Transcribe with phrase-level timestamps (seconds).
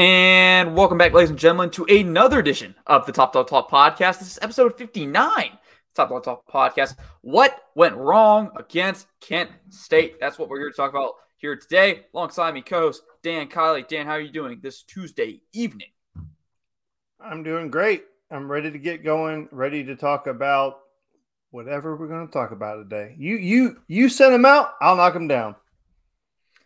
[0.00, 4.18] And welcome back, ladies and gentlemen, to another edition of the Top Dog Talk podcast.
[4.18, 5.50] This is episode 59.
[5.94, 6.96] Top Dog Talk podcast.
[7.20, 10.18] What went wrong against Kent State?
[10.18, 12.06] That's what we're here to talk about here today.
[12.14, 13.86] Alongside me, co-host Dan Kiley.
[13.86, 15.88] Dan, how are you doing this Tuesday evening?
[17.20, 18.04] I'm doing great.
[18.30, 19.50] I'm ready to get going.
[19.52, 20.78] Ready to talk about
[21.50, 23.14] whatever we're going to talk about today.
[23.18, 24.76] You you you send them out.
[24.80, 25.56] I'll knock them down.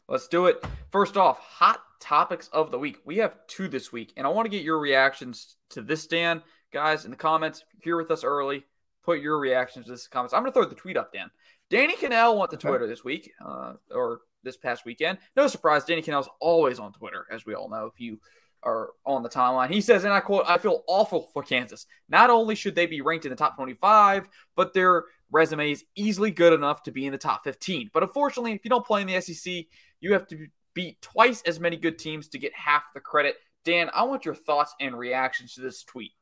[0.09, 0.63] Let's do it.
[0.91, 2.99] First off, hot topics of the week.
[3.07, 6.43] We have two this week, and I want to get your reactions to this, Dan.
[6.73, 8.65] Guys, in the comments, if you're here with us early,
[9.03, 10.35] put your reactions to this comments.
[10.35, 11.31] I'm going to throw the tweet up, Dan.
[11.71, 15.19] Danny Kanell went to Twitter this week, uh, or this past weekend.
[15.37, 17.87] No surprise, Danny Kanell's always on Twitter, as we all know.
[17.87, 18.21] If you
[18.65, 21.87] are on the timeline, he says, and I quote, "I feel awful for Kansas.
[22.09, 26.31] Not only should they be ranked in the top 25, but their resume is easily
[26.31, 27.91] good enough to be in the top 15.
[27.93, 29.67] But unfortunately, if you don't play in the SEC,
[30.01, 33.37] you have to beat twice as many good teams to get half the credit.
[33.65, 36.13] Dan, I want your thoughts and reactions to this tweet.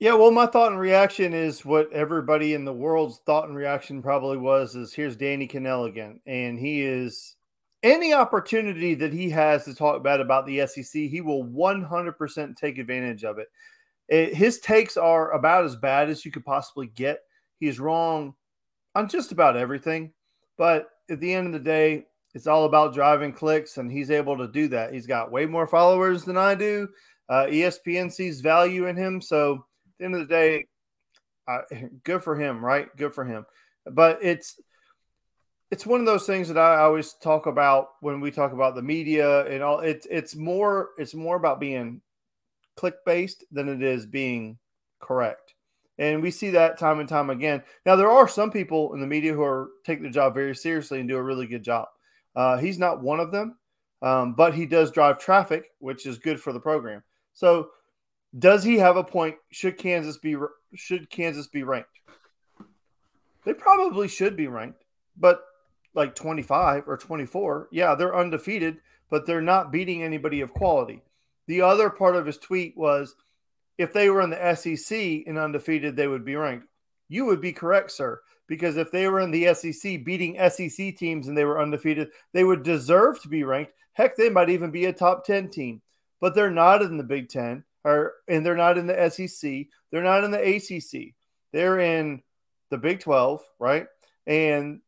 [0.00, 4.02] Yeah, well, my thought and reaction is what everybody in the world's thought and reaction
[4.02, 6.20] probably was is here's Danny Kanell again.
[6.26, 7.33] And he is
[7.84, 12.78] any opportunity that he has to talk bad about the SEC, he will 100% take
[12.78, 13.48] advantage of it.
[14.08, 14.34] it.
[14.34, 17.20] His takes are about as bad as you could possibly get.
[17.60, 18.34] He's wrong
[18.94, 20.12] on just about everything.
[20.56, 24.36] But at the end of the day, it's all about driving clicks, and he's able
[24.38, 24.92] to do that.
[24.92, 26.88] He's got way more followers than I do.
[27.28, 29.20] Uh, ESPN sees value in him.
[29.20, 30.66] So at the end of the day,
[31.46, 31.58] uh,
[32.02, 32.88] good for him, right?
[32.96, 33.44] Good for him.
[33.86, 34.58] But it's
[35.70, 38.82] it's one of those things that I always talk about when we talk about the
[38.82, 39.80] media and all.
[39.80, 42.00] It's it's more it's more about being
[42.76, 44.58] click based than it is being
[45.00, 45.54] correct.
[45.98, 47.62] And we see that time and time again.
[47.86, 50.98] Now, there are some people in the media who are taking the job very seriously
[50.98, 51.86] and do a really good job.
[52.34, 53.56] Uh, he's not one of them,
[54.02, 57.02] um, but he does drive traffic, which is good for the program.
[57.32, 57.70] So,
[58.36, 59.36] does he have a point?
[59.52, 60.36] Should Kansas be
[60.74, 62.00] should Kansas be ranked?
[63.44, 64.84] They probably should be ranked,
[65.16, 65.44] but
[65.94, 68.78] like 25 or 24, yeah, they're undefeated,
[69.10, 71.02] but they're not beating anybody of quality.
[71.46, 73.14] The other part of his tweet was
[73.78, 76.66] if they were in the SEC and undefeated, they would be ranked.
[77.08, 81.28] You would be correct, sir because if they were in the SEC beating SEC teams
[81.28, 83.72] and they were undefeated, they would deserve to be ranked.
[83.92, 85.80] Heck, they might even be a top 10 team,
[86.20, 89.66] but they're not in the Big 10 or and they're not in the SEC.
[89.90, 91.14] They're not in the ACC.
[91.52, 92.22] They're in
[92.70, 93.86] the Big 12, right?
[94.26, 94.80] And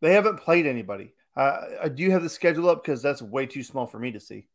[0.00, 1.12] they haven't played anybody.
[1.36, 2.82] Uh, do you have the schedule up?
[2.82, 4.46] Because that's way too small for me to see.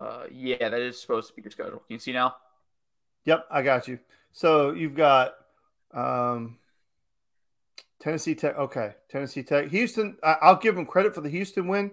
[0.00, 1.78] Uh, yeah, that is supposed to be your schedule.
[1.78, 2.36] Can you see now?
[3.24, 3.98] Yep, I got you.
[4.32, 5.34] So you've got
[5.92, 6.58] um,
[8.00, 8.56] Tennessee Tech.
[8.56, 9.68] Okay, Tennessee Tech.
[9.68, 10.16] Houston.
[10.22, 11.90] I, will give them credit for the Houston win.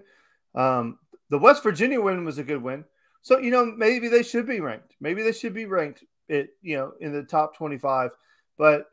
[0.54, 1.00] Um,
[1.30, 2.86] the West Virginia win was a good win.
[3.22, 4.96] So you know maybe they should be ranked.
[5.02, 6.04] Maybe they should be ranked.
[6.28, 8.12] It you know in the top twenty-five.
[8.58, 8.86] But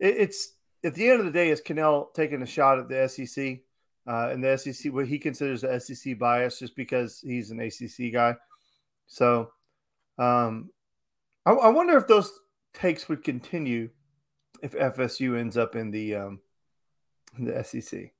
[0.00, 0.52] it, it's
[0.86, 3.58] at the end of the day, is Kanell taking a shot at the SEC
[4.06, 8.12] uh, and the SEC what he considers the SEC bias just because he's an ACC
[8.12, 8.36] guy.
[9.08, 9.50] So
[10.18, 10.70] um,
[11.44, 12.30] I, I wonder if those
[12.72, 13.90] takes would continue
[14.62, 16.40] if FSU ends up in the um,
[17.36, 18.12] in the SEC.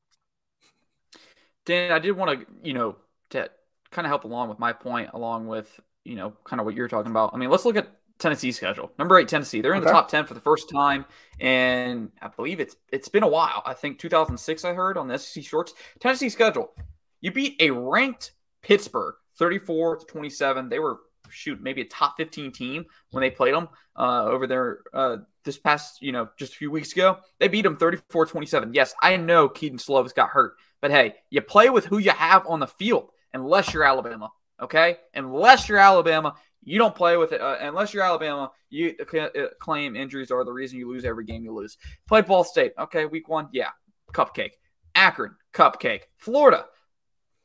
[1.64, 2.96] Dan, I did want to, you know,
[3.30, 3.48] to
[3.90, 6.88] kind of help along with my point, along with, you know, kind of what you're
[6.88, 7.30] talking about.
[7.32, 7.88] I mean, let's look at
[8.18, 8.90] Tennessee's schedule.
[8.98, 9.60] Number eight, Tennessee.
[9.60, 9.88] They're in okay.
[9.88, 11.04] the top ten for the first time,
[11.40, 13.62] and I believe it's it's been a while.
[13.64, 14.64] I think 2006.
[14.64, 15.74] I heard on the SEC shorts.
[16.00, 16.74] Tennessee schedule.
[17.20, 18.32] You beat a ranked
[18.62, 20.68] Pittsburgh, 34 to 27.
[20.68, 20.98] They were
[21.30, 25.58] shoot maybe a top 15 team when they played them uh, over there uh, this
[25.58, 29.48] past you know just a few weeks ago they beat them 34-27 yes i know
[29.48, 33.10] Kedon Slovis got hurt but hey you play with who you have on the field
[33.32, 34.30] unless you're alabama
[34.60, 39.28] okay unless you're alabama you don't play with it uh, unless you're alabama you uh,
[39.60, 41.76] claim injuries are the reason you lose every game you lose
[42.08, 43.70] play ball state okay week one yeah
[44.12, 44.52] cupcake
[44.94, 46.66] akron cupcake florida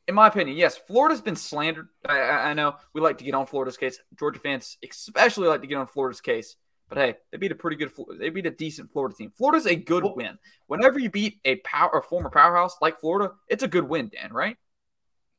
[0.08, 1.88] in my opinion, yes, Florida's been slandered.
[2.06, 4.00] I, I, know we like to get on Florida's case.
[4.20, 6.58] Georgia fans especially like to get on Florida's case.
[6.90, 9.32] But hey, they beat a pretty good, they beat a decent Florida team.
[9.38, 10.38] Florida's a good win.
[10.68, 14.34] Whenever you beat a power, a former powerhouse like Florida, it's a good win, Dan.
[14.34, 14.58] Right?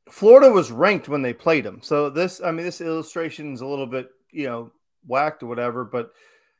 [0.09, 1.79] Florida was ranked when they played them.
[1.81, 4.71] So this, I mean, this illustration is a little bit, you know,
[5.05, 5.83] whacked or whatever.
[5.83, 6.11] But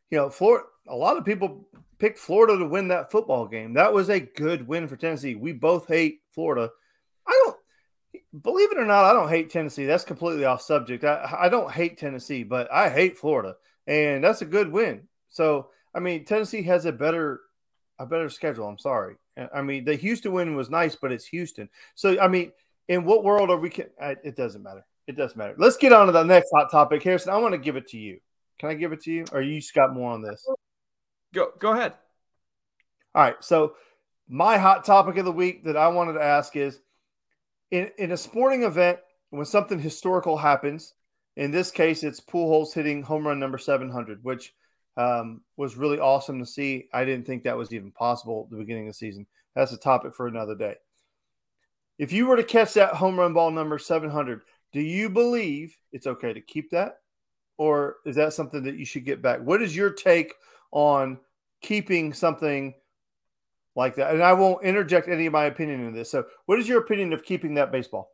[0.10, 0.66] you know, Florida.
[0.90, 1.66] A lot of people
[1.98, 3.74] picked Florida to win that football game.
[3.74, 5.36] That was a good win for Tennessee.
[5.36, 6.70] We both hate Florida.
[7.26, 7.58] I don't
[8.42, 9.86] believe it or not, I don't hate Tennessee.
[9.86, 11.04] That's completely off subject.
[11.04, 13.56] I, I don't hate Tennessee, but I hate Florida,
[13.88, 15.08] and that's a good win.
[15.30, 17.42] So I mean, Tennessee has a better
[18.00, 18.68] a better schedule.
[18.68, 19.16] I'm sorry.
[19.54, 21.70] I mean, the Houston win was nice, but it's Houston.
[21.96, 22.52] So I mean,
[22.88, 23.70] in what world are we?
[23.70, 24.86] Can, it doesn't matter.
[25.08, 25.56] It doesn't matter.
[25.58, 27.34] Let's get on to the next hot topic, Harrison.
[27.34, 28.20] I want to give it to you.
[28.60, 30.46] Can I give it to you, or you just got more on this?
[31.34, 31.94] Go go ahead.
[33.16, 33.36] All right.
[33.42, 33.76] So
[34.30, 36.80] my hot topic of the week that I wanted to ask is
[37.72, 39.00] in, in a sporting event,
[39.32, 40.94] when something historical happens,
[41.36, 44.54] in this case, it's Pujols hitting home run number 700, which
[44.96, 46.88] um, was really awesome to see.
[46.94, 49.26] I didn't think that was even possible at the beginning of the season.
[49.56, 50.76] That's a topic for another day.
[51.98, 54.42] If you were to catch that home run ball number 700,
[54.72, 56.98] do you believe it's okay to keep that?
[57.58, 59.40] Or is that something that you should get back?
[59.40, 60.34] What is your take
[60.72, 61.20] on
[61.62, 62.74] keeping something
[63.76, 64.14] like that?
[64.14, 66.10] And I won't interject any of my opinion in this.
[66.10, 68.10] So, what is your opinion of keeping that baseball?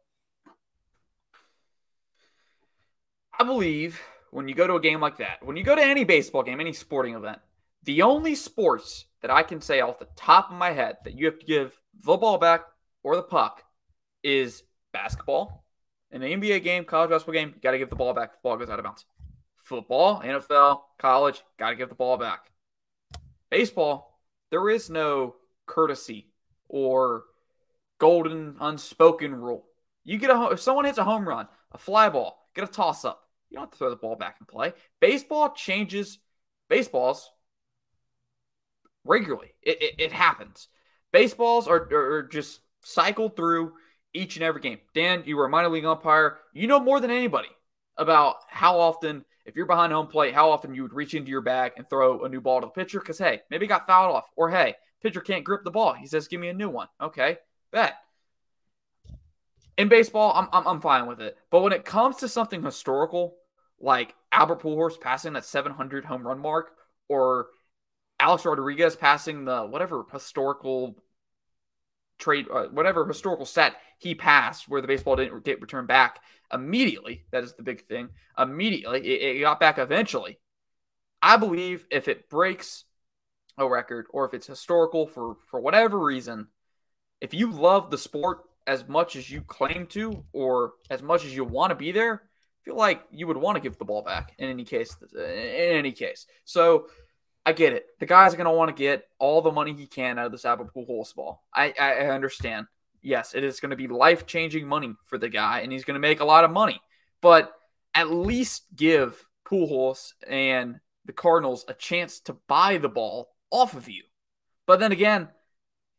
[3.40, 4.02] I believe
[4.32, 6.60] when you go to a game like that, when you go to any baseball game,
[6.60, 7.40] any sporting event,
[7.84, 11.26] the only sports that I can say off the top of my head that you
[11.26, 12.66] have to give the ball back
[13.04, 13.64] or the puck
[14.24, 15.66] is basketball.
[16.12, 18.34] In an NBA game, college basketball game, you got to give the ball back.
[18.34, 19.06] The ball goes out of bounds.
[19.58, 22.52] Football, NFL, college, got to give the ball back.
[23.52, 24.20] Baseball,
[24.52, 25.36] there is no
[25.66, 26.28] courtesy
[26.68, 27.24] or
[28.00, 29.66] golden unspoken rule.
[30.04, 33.06] You get a if someone hits a home run, a fly ball, get a toss
[33.06, 33.28] up.
[33.50, 34.74] You don't have to throw the ball back and play.
[35.00, 36.20] Baseball changes
[36.70, 37.30] baseballs
[39.04, 39.54] regularly.
[39.62, 40.68] It, it, it happens.
[41.12, 43.74] Baseballs are, are just cycled through
[44.14, 44.80] each and every game.
[44.94, 46.38] Dan, you were a minor league umpire.
[46.54, 47.50] You know more than anybody
[47.98, 51.42] about how often, if you're behind home plate, how often you would reach into your
[51.42, 54.28] bag and throw a new ball to the pitcher because, hey, maybe got fouled off.
[54.36, 55.94] Or, hey, pitcher can't grip the ball.
[55.94, 56.88] He says, give me a new one.
[57.02, 57.38] Okay,
[57.72, 57.96] bet.
[59.78, 61.38] In baseball, I'm, I'm, I'm fine with it.
[61.52, 63.36] But when it comes to something historical,
[63.80, 66.72] like Albert Pujols passing that 700 home run mark,
[67.08, 67.48] or
[68.20, 70.96] Alex Rodriguez passing the whatever historical
[72.20, 76.22] trade, uh, whatever historical set he passed where the baseball didn't get returned back
[76.54, 77.26] immediately.
[77.32, 78.10] That is the big thing.
[78.38, 80.40] Immediately, it, it got back eventually.
[81.22, 82.86] I believe if it breaks
[83.58, 86.48] a record or if it's historical for for whatever reason,
[87.20, 91.36] if you love the sport as much as you claim to or as much as
[91.36, 94.04] you want to be there, I feel like you would want to give the ball
[94.04, 94.96] back in any case.
[95.14, 96.88] In any case, so
[97.46, 97.86] I get it.
[98.00, 100.46] The guy's going to want to get all the money he can out of this
[100.46, 101.44] Albert Pujols ball.
[101.54, 102.68] I, I, I understand.
[103.02, 105.96] Yes, it is going to be life changing money for the guy, and he's going
[105.96, 106.82] to make a lot of money.
[107.22, 107.52] But
[107.96, 113.90] at least give Pujols and the Cardinals a chance to buy the ball off of
[113.90, 114.04] you.
[114.68, 115.30] But then again,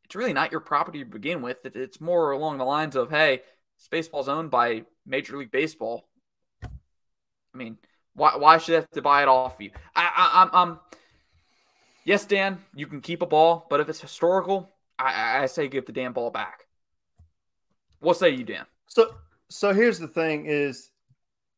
[0.04, 1.64] it's really not your property to begin with.
[1.64, 3.42] It's more along the lines of, hey,
[3.90, 6.08] baseball's owned by Major League Baseball.
[6.62, 6.68] I
[7.54, 7.78] mean,
[8.14, 9.70] why, why should I have to buy it off you?
[9.96, 10.80] I, I, I'm, I'm
[12.04, 15.86] yes, Dan, you can keep a ball, but if it's historical, I, I say give
[15.86, 16.66] the damn ball back.
[18.00, 18.66] What say you, Dan?
[18.86, 19.14] So,
[19.48, 20.90] so here's the thing: is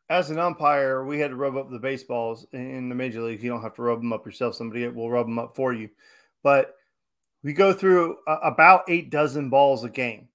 [0.09, 3.43] as an umpire, we had to rub up the baseballs in the major leagues.
[3.43, 5.89] You don't have to rub them up yourself; somebody will rub them up for you.
[6.43, 6.75] But
[7.43, 10.29] we go through about eight dozen balls a game.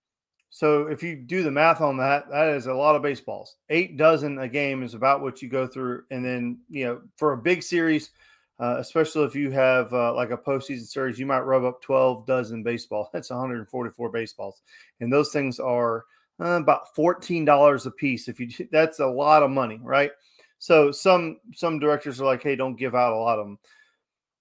[0.50, 3.58] So if you do the math on that, that is a lot of baseballs.
[3.70, 7.34] Eight dozen a game is about what you go through, and then you know for
[7.34, 8.12] a big series
[8.60, 12.26] uh, especially if you have uh, like a postseason series, you might rub up 12
[12.26, 13.10] dozen baseball.
[13.14, 14.62] That's 144 baseballs.
[15.00, 16.06] And those things are
[16.40, 18.28] uh, about $14 a piece.
[18.28, 20.12] If you, that's a lot of money, right?
[20.60, 23.60] So some, some directors are like, Hey, don't give out a lot of them.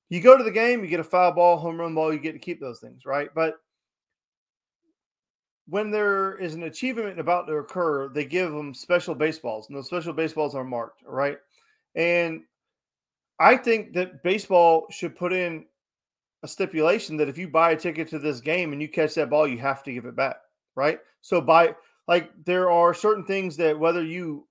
[0.08, 2.32] You go to the game, you get a foul ball, home run ball, you get
[2.32, 3.28] to keep those things, right?
[3.34, 3.56] But
[5.68, 9.86] when there is an achievement about to occur, they give them special baseballs, and those
[9.86, 11.38] special baseballs are marked, right?
[11.96, 12.42] And
[13.38, 15.66] I think that baseball should put in
[16.42, 19.30] a stipulation that if you buy a ticket to this game and you catch that
[19.30, 20.36] ball, you have to give it back,
[20.74, 20.98] right?
[21.20, 21.74] So by
[22.08, 24.46] like there are certain things that whether you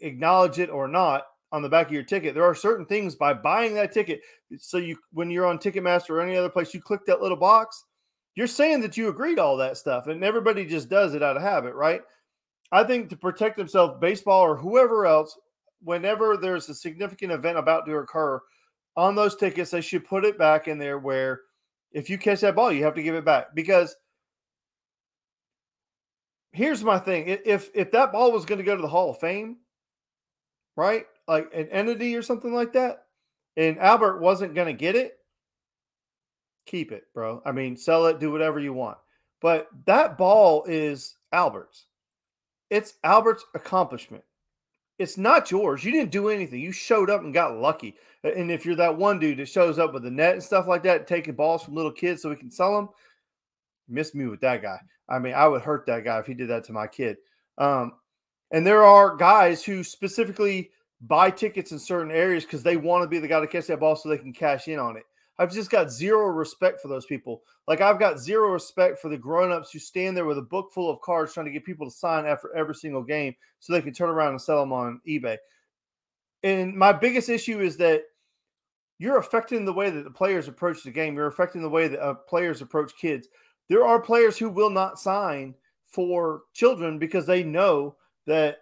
[0.00, 3.34] acknowledge it or not on the back of your ticket, there are certain things by
[3.34, 4.20] buying that ticket.
[4.58, 7.84] So you when you're on Ticketmaster or any other place, you click that little box,
[8.36, 11.42] you're saying that you agreed all that stuff, and everybody just does it out of
[11.42, 12.02] habit, right?
[12.72, 15.36] I think to protect themselves, baseball or whoever else
[15.82, 18.40] whenever there's a significant event about to occur
[18.96, 21.42] on those tickets, they should put it back in there where
[21.92, 23.54] if you catch that ball, you have to give it back.
[23.54, 23.94] Because
[26.52, 29.18] here's my thing: if if that ball was going to go to the Hall of
[29.18, 29.58] Fame,
[30.76, 33.04] right, like an entity or something like that,
[33.56, 35.18] and Albert wasn't going to get it,
[36.66, 37.42] keep it, bro.
[37.44, 38.98] I mean, sell it, do whatever you want.
[39.40, 41.86] But that ball is Albert's.
[42.68, 44.22] It's Albert's accomplishment
[45.00, 45.82] it's not yours.
[45.82, 46.60] You didn't do anything.
[46.60, 47.96] You showed up and got lucky.
[48.22, 50.82] And if you're that one dude that shows up with a net and stuff like
[50.82, 52.90] that, taking balls from little kids so we can sell them,
[53.88, 54.78] miss me with that guy.
[55.08, 57.16] I mean, I would hurt that guy if he did that to my kid.
[57.56, 57.94] Um,
[58.50, 63.08] and there are guys who specifically buy tickets in certain areas because they want to
[63.08, 65.04] be the guy to catch that ball so they can cash in on it.
[65.40, 67.42] I've just got zero respect for those people.
[67.66, 70.90] Like I've got zero respect for the grown-ups who stand there with a book full
[70.90, 73.94] of cards trying to get people to sign after every single game so they can
[73.94, 75.38] turn around and sell them on eBay.
[76.42, 78.02] And my biggest issue is that
[78.98, 81.16] you're affecting the way that the players approach the game.
[81.16, 83.26] You're affecting the way that uh, players approach kids.
[83.70, 85.54] There are players who will not sign
[85.84, 88.58] for children because they know that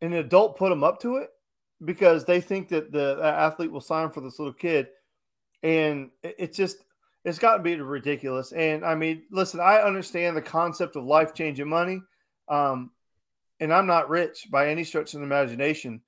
[0.00, 1.28] an adult put them up to it
[1.84, 4.88] because they think that the athlete will sign for this little kid.
[5.62, 6.78] And it's just,
[7.24, 8.52] it's gotten to be ridiculous.
[8.52, 12.00] And I mean, listen, I understand the concept of life changing money.
[12.48, 12.90] Um,
[13.60, 16.00] and I'm not rich by any stretch of the imagination,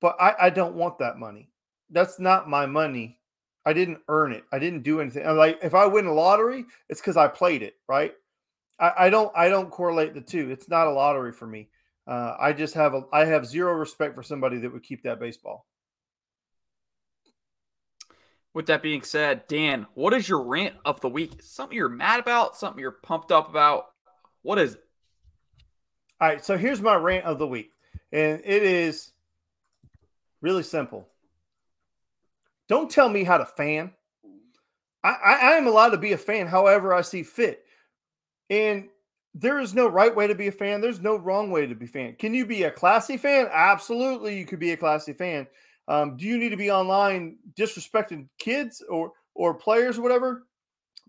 [0.00, 1.50] but I, I don't want that money.
[1.90, 3.18] That's not my money.
[3.64, 4.44] I didn't earn it.
[4.52, 5.24] I didn't do anything.
[5.24, 8.12] I'm like, if I win a lottery, it's because I played it, right?
[8.80, 10.50] I, I, don't I don't correlate the two.
[10.50, 11.68] It's not a lottery for me.
[12.06, 15.20] Uh, I just have a I have zero respect for somebody that would keep that
[15.20, 15.66] baseball.
[18.54, 21.42] With that being said, Dan, what is your rant of the week?
[21.42, 22.56] Something you're mad about?
[22.56, 23.86] Something you're pumped up about?
[24.42, 24.84] What is it?
[26.20, 27.72] All right, so here's my rant of the week,
[28.12, 29.10] and it is
[30.40, 31.08] really simple.
[32.68, 33.92] Don't tell me how to fan.
[35.02, 37.64] I, I, I am allowed to be a fan however I see fit.
[38.50, 38.88] And
[39.34, 40.80] there is no right way to be a fan.
[40.80, 42.14] There's no wrong way to be a fan.
[42.18, 43.48] Can you be a classy fan?
[43.50, 45.46] Absolutely, you could be a classy fan.
[45.88, 50.46] Um, do you need to be online disrespecting kids or or players or whatever?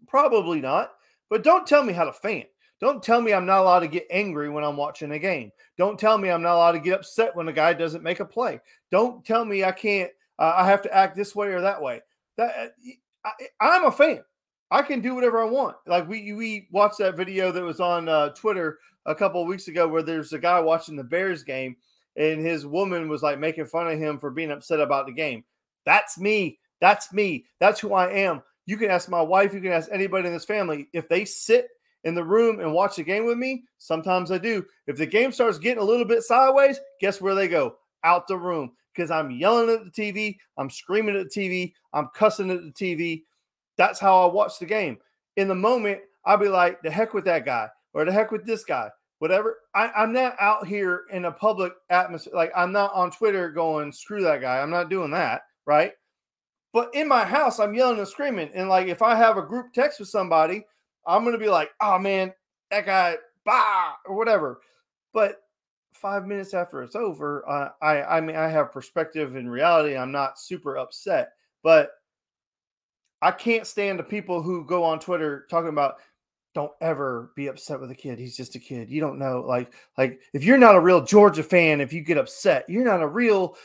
[0.08, 0.94] Probably not.
[1.30, 2.44] But don't tell me how to fan.
[2.80, 5.52] Don't tell me I'm not allowed to get angry when I'm watching a game.
[5.78, 8.26] Don't tell me I'm not allowed to get upset when a guy doesn't make a
[8.26, 8.60] play.
[8.92, 10.12] Don't tell me I can't.
[10.38, 12.02] Uh, I have to act this way or that way.
[12.38, 12.76] That
[13.26, 14.24] I, I'm a fan.
[14.70, 15.78] I can do whatever I want.
[15.88, 19.68] Like we we watched that video that was on uh, Twitter a couple of weeks
[19.68, 21.76] ago where there's a guy watching the Bears game
[22.16, 25.44] and his woman was like making fun of him for being upset about the game.
[25.86, 26.60] That's me.
[26.82, 27.46] That's me.
[27.60, 28.42] That's who I am.
[28.66, 31.68] You can ask my wife, you can ask anybody in this family if they sit
[32.04, 33.64] in the room and watch the game with me.
[33.78, 34.66] Sometimes I do.
[34.88, 37.76] If the game starts getting a little bit sideways, guess where they go?
[38.04, 42.10] Out the room because I'm yelling at the TV, I'm screaming at the TV, I'm
[42.14, 43.24] cussing at the TV
[43.78, 44.98] that's how I watch the game.
[45.38, 48.46] In the moment, I'll be like, the heck with that guy or the heck with
[48.46, 48.90] this guy,
[49.24, 49.60] whatever.
[49.74, 52.34] I, I'm not out here in a public atmosphere.
[52.36, 54.60] Like, I'm not on Twitter going, screw that guy.
[54.60, 55.44] I'm not doing that.
[55.66, 55.94] Right.
[56.74, 58.50] But in my house, I'm yelling and screaming.
[58.54, 60.66] And like, if I have a group text with somebody,
[61.08, 62.34] I'm to be like, oh man,
[62.70, 63.16] that guy,
[63.46, 64.60] bah, or whatever.
[65.14, 65.38] But
[65.94, 69.96] five minutes after it's over, uh, I, I mean, I have perspective and reality.
[69.96, 71.30] I'm not super upset,
[71.64, 71.92] but
[73.22, 75.96] I can't stand the people who go on Twitter talking about
[76.54, 78.20] don't ever be upset with a kid.
[78.20, 78.90] He's just a kid.
[78.90, 79.44] You don't know.
[79.48, 83.02] Like, like if you're not a real Georgia fan, if you get upset, you're not
[83.02, 83.58] a real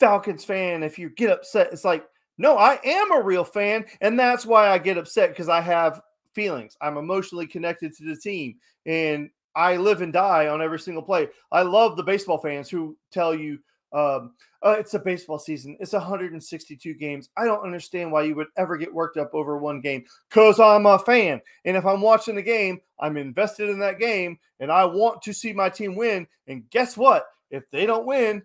[0.00, 0.82] Falcons fan.
[0.82, 2.04] If you get upset, it's like,
[2.38, 3.84] no, I am a real fan.
[4.00, 6.00] And that's why I get upset because I have
[6.34, 6.76] feelings.
[6.80, 8.56] I'm emotionally connected to the team.
[8.86, 11.28] And I live and die on every single play.
[11.52, 13.58] I love the baseball fans who tell you,
[13.92, 14.32] um,
[14.64, 15.76] uh, it's a baseball season.
[15.80, 17.28] It's 162 games.
[17.36, 20.86] I don't understand why you would ever get worked up over one game because I'm
[20.86, 21.40] a fan.
[21.64, 25.32] And if I'm watching the game, I'm invested in that game and I want to
[25.32, 26.26] see my team win.
[26.46, 27.26] And guess what?
[27.50, 28.42] If they don't win,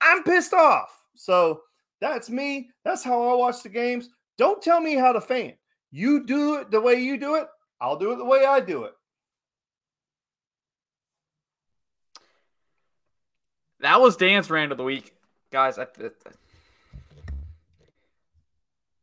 [0.00, 0.88] I'm pissed off.
[1.14, 1.62] So
[2.00, 2.70] that's me.
[2.84, 4.08] That's how I watch the games.
[4.38, 5.54] Don't tell me how to fan.
[5.90, 7.46] You do it the way you do it.
[7.80, 8.92] I'll do it the way I do it.
[13.86, 15.14] That was Dan's rant of the week,
[15.52, 15.78] guys.
[15.78, 15.86] I,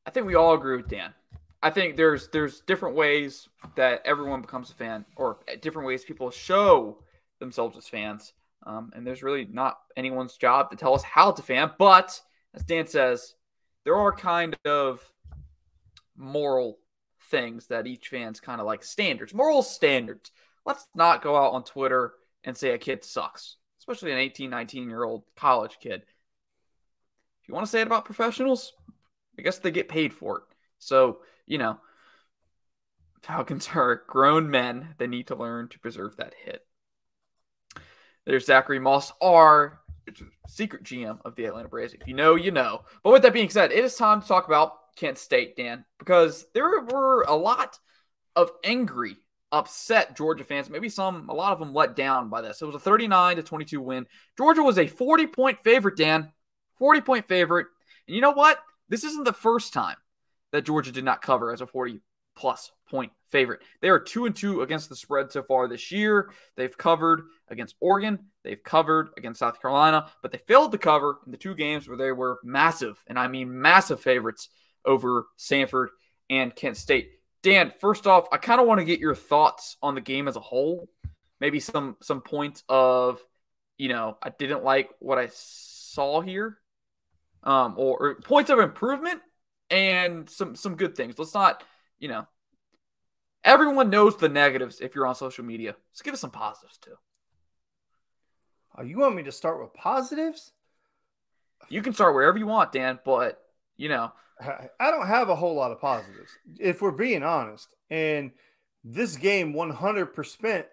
[0.05, 1.13] I think we all agree with Dan.
[1.61, 6.29] I think there's there's different ways that everyone becomes a fan, or different ways people
[6.31, 6.97] show
[7.39, 8.33] themselves as fans.
[8.65, 11.71] Um, and there's really not anyone's job to tell us how to fan.
[11.79, 12.19] But
[12.53, 13.35] as Dan says,
[13.85, 14.99] there are kind of
[16.17, 16.77] moral
[17.31, 20.31] things that each fan's kind of like standards, moral standards.
[20.65, 24.89] Let's not go out on Twitter and say a kid sucks especially an 18, 19
[24.89, 26.03] year old college kid.
[27.41, 28.71] If you want to say it about professionals,
[29.37, 30.43] I guess they get paid for it.
[30.79, 31.77] So, you know,
[33.21, 34.95] Falcons are grown men.
[34.97, 36.65] They need to learn to preserve that hit.
[38.25, 39.81] There's Zachary Moss, our
[40.47, 41.93] secret GM of the Atlanta Braves.
[41.93, 42.83] If you know, you know.
[43.03, 46.45] But with that being said, it is time to talk about Kent State, Dan, because
[46.53, 47.79] there were a lot
[48.37, 49.17] of angry
[49.53, 50.69] upset Georgia fans.
[50.69, 52.61] Maybe some, a lot of them let down by this.
[52.61, 54.07] It was a 39 to 22 win.
[54.37, 56.31] Georgia was a 40 point favorite, Dan.
[56.79, 57.67] 40 point favorite.
[58.07, 58.59] And you know what?
[58.89, 59.95] This isn't the first time
[60.51, 62.01] that Georgia did not cover as a 40
[62.35, 63.61] plus point favorite.
[63.81, 66.31] They are two and two against the spread so far this year.
[66.57, 71.31] They've covered against Oregon, they've covered against South Carolina, but they failed to cover in
[71.31, 74.49] the two games where they were massive, and I mean massive favorites
[74.85, 75.87] over Samford
[76.29, 77.11] and Kent State.
[77.43, 80.37] Dan, first off, I kind of want to get your thoughts on the game as
[80.37, 80.89] a whole.
[81.39, 83.21] Maybe some some points of,
[83.77, 86.57] you know, I didn't like what I saw here,
[87.43, 89.21] um, or, or points of improvement
[89.69, 91.19] and some some good things.
[91.19, 91.63] Let's not,
[91.99, 92.25] you know,
[93.43, 95.75] everyone knows the negatives if you're on social media.
[95.91, 96.95] Let's give us some positives too.
[98.77, 100.53] Oh, you want me to start with positives?
[101.69, 103.42] You can start wherever you want, Dan, but
[103.83, 104.13] you know,
[104.79, 107.67] I don't have a whole lot of positives if we're being honest.
[107.89, 108.31] And
[108.85, 110.65] this game 100%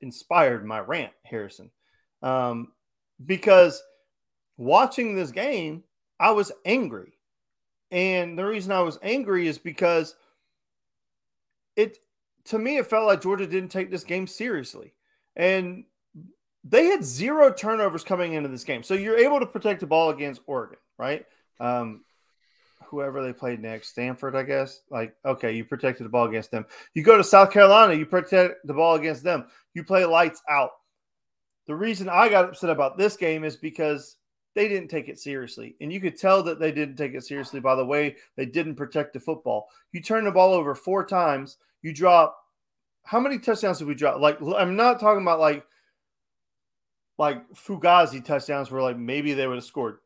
[0.00, 1.70] inspired my rant, Harrison.
[2.20, 2.72] Um,
[3.24, 3.80] because
[4.56, 5.84] watching this game,
[6.18, 7.12] I was angry.
[7.92, 10.16] And the reason I was angry is because
[11.76, 11.98] it
[12.46, 14.94] to me it felt like Georgia didn't take this game seriously.
[15.36, 15.84] And
[16.64, 18.82] they had zero turnovers coming into this game.
[18.82, 21.24] So you're able to protect the ball against Oregon, right?
[21.60, 22.04] Um,
[22.86, 24.80] whoever they played next, Stanford, I guess.
[24.90, 26.66] Like, okay, you protected the ball against them.
[26.94, 29.46] You go to South Carolina, you protect the ball against them.
[29.74, 30.70] You play lights out.
[31.66, 34.16] The reason I got upset about this game is because
[34.56, 35.76] they didn't take it seriously.
[35.80, 38.74] And you could tell that they didn't take it seriously by the way they didn't
[38.74, 39.68] protect the football.
[39.92, 42.36] You turn the ball over four times, you drop
[43.04, 44.20] how many touchdowns did we drop?
[44.20, 45.64] Like I'm not talking about like
[47.18, 49.98] like Fugazi touchdowns where like maybe they would have scored.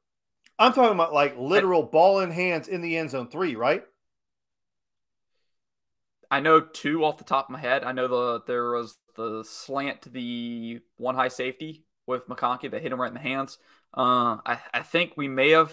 [0.58, 3.84] I'm talking about like literal ball in hands in the end zone three, right?
[6.30, 7.84] I know two off the top of my head.
[7.84, 12.82] I know the there was the slant to the one high safety with McConkey that
[12.82, 13.58] hit him right in the hands.
[13.96, 15.72] Uh, I, I think we may have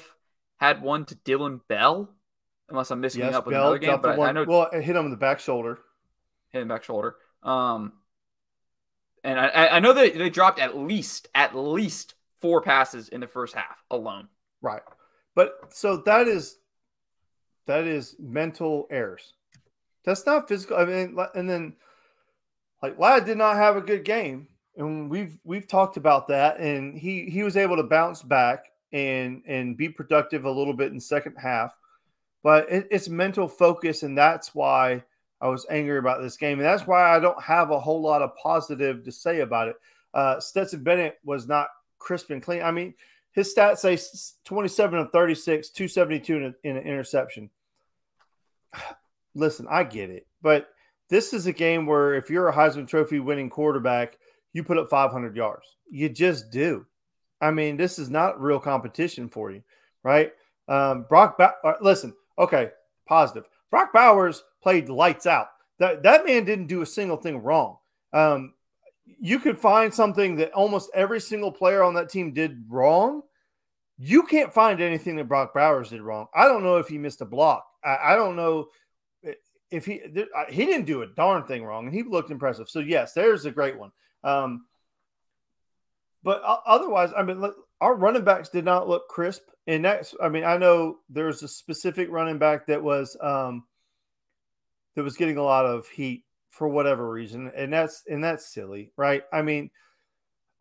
[0.58, 2.10] had one to Dillon Bell,
[2.70, 4.00] unless I'm missing yes, up with Bell another game.
[4.02, 5.80] But one, I know well, it hit him in the back shoulder.
[6.50, 7.16] Hit him back shoulder.
[7.44, 7.94] Um,
[9.24, 13.28] and I, I know that they dropped at least at least four passes in the
[13.28, 14.28] first half alone.
[14.62, 14.82] Right,
[15.36, 16.58] but so that is
[17.68, 19.34] that is mental errors.
[20.04, 20.78] That's not physical.
[20.78, 21.76] I mean, and then
[22.82, 26.98] like Ladd did not have a good game, and we've we've talked about that, and
[26.98, 31.00] he he was able to bounce back and and be productive a little bit in
[31.00, 31.76] second half,
[32.44, 35.04] but it, it's mental focus, and that's why
[35.40, 38.22] I was angry about this game, and that's why I don't have a whole lot
[38.22, 39.76] of positive to say about it.
[40.14, 41.70] Uh, Stetson Bennett was not
[42.00, 42.64] crisp and clean.
[42.64, 42.94] I mean,
[43.34, 43.98] his stats say
[44.46, 47.50] 27 of 36, 272 in, in an interception.
[49.36, 50.70] Listen, I get it, but
[51.10, 54.18] this is a game where if you're a Heisman Trophy winning quarterback,
[54.54, 55.78] you put up 500 yards.
[55.90, 56.86] You just do.
[57.40, 59.64] I mean, this is not real competition for you,
[60.04, 60.32] right?
[60.68, 62.70] Um, Brock, ba- uh, listen, okay,
[63.08, 63.46] positive.
[63.72, 65.48] Brock Bowers played lights out.
[65.80, 67.78] That that man didn't do a single thing wrong.
[68.14, 68.54] Um,
[69.06, 73.22] you could find something that almost every single player on that team did wrong.
[73.98, 76.28] You can't find anything that Brock Bowers did wrong.
[76.34, 77.66] I don't know if he missed a block.
[77.84, 78.70] I, I don't know
[79.70, 80.02] if he
[80.50, 82.70] he didn't do a darn thing wrong, and he looked impressive.
[82.70, 83.92] So yes, there's a great one.
[84.24, 84.66] Um,
[86.24, 87.44] but otherwise, I mean,
[87.80, 91.48] our running backs did not look crisp, and that's I mean, I know there's a
[91.48, 93.64] specific running back that was um,
[94.96, 98.92] that was getting a lot of heat for whatever reason, and that's and that's silly,
[98.96, 99.24] right?
[99.34, 99.72] I mean,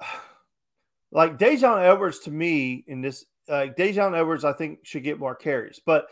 [1.12, 5.18] like Daijun Edwards to me in this, like uh, Daijun Edwards, I think should get
[5.18, 6.07] more carries, but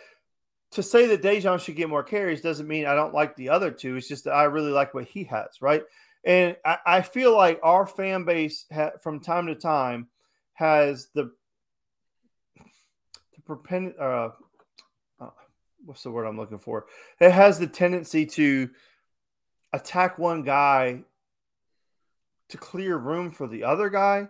[0.73, 3.71] to say that Daijun should get more carries doesn't mean I don't like the other
[3.71, 3.97] two.
[3.97, 5.83] It's just that I really like what he has, right?
[6.25, 10.09] And I, I feel like our fan base ha, from time to time
[10.55, 11.31] has the
[13.35, 13.97] the propensity.
[13.99, 14.31] Uh,
[15.21, 15.31] uh,
[15.87, 16.87] what's the word I'm looking for?
[17.21, 18.69] It has the tendency to
[19.73, 21.03] attack one guy
[22.49, 24.29] to clear room for the other guy.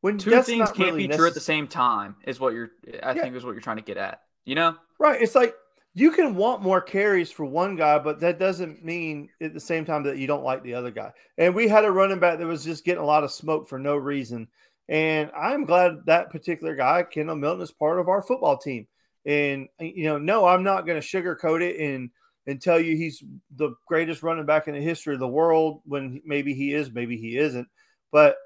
[0.00, 2.70] When two things can't really be necess- true at the same time is what you're.
[3.02, 3.22] I yeah.
[3.22, 4.22] think is what you're trying to get at.
[4.44, 5.20] You know, right?
[5.20, 5.54] It's like
[5.92, 9.84] you can want more carries for one guy, but that doesn't mean at the same
[9.84, 11.12] time that you don't like the other guy.
[11.36, 13.78] And we had a running back that was just getting a lot of smoke for
[13.78, 14.48] no reason.
[14.88, 18.86] And I'm glad that particular guy, Kendall Milton, is part of our football team.
[19.26, 22.10] And you know, no, I'm not going to sugarcoat it and
[22.46, 23.22] and tell you he's
[23.56, 27.16] the greatest running back in the history of the world when maybe he is, maybe
[27.16, 27.68] he isn't.
[28.10, 28.36] But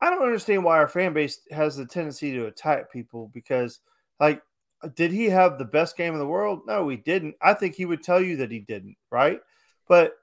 [0.00, 3.80] I don't understand why our fan base has the tendency to attack people because,
[4.18, 4.42] like,
[4.94, 6.62] did he have the best game in the world?
[6.66, 7.36] No, he didn't.
[7.42, 9.40] I think he would tell you that he didn't, right?
[9.86, 10.14] But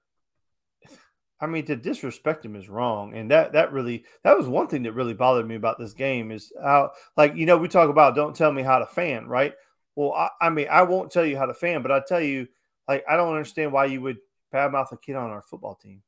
[1.40, 4.84] I mean, to disrespect him is wrong, and that that really that was one thing
[4.84, 8.16] that really bothered me about this game is how, like, you know, we talk about
[8.16, 9.54] don't tell me how to fan, right?
[9.96, 12.48] Well, I, I mean, I won't tell you how to fan, but I tell you,
[12.88, 14.18] Like, I don't understand why you would
[14.54, 16.02] badmouth a kid on our football team.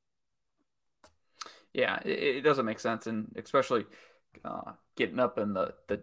[1.74, 3.86] Yeah, it, it doesn't make sense, and especially
[4.44, 6.02] uh, getting up in the the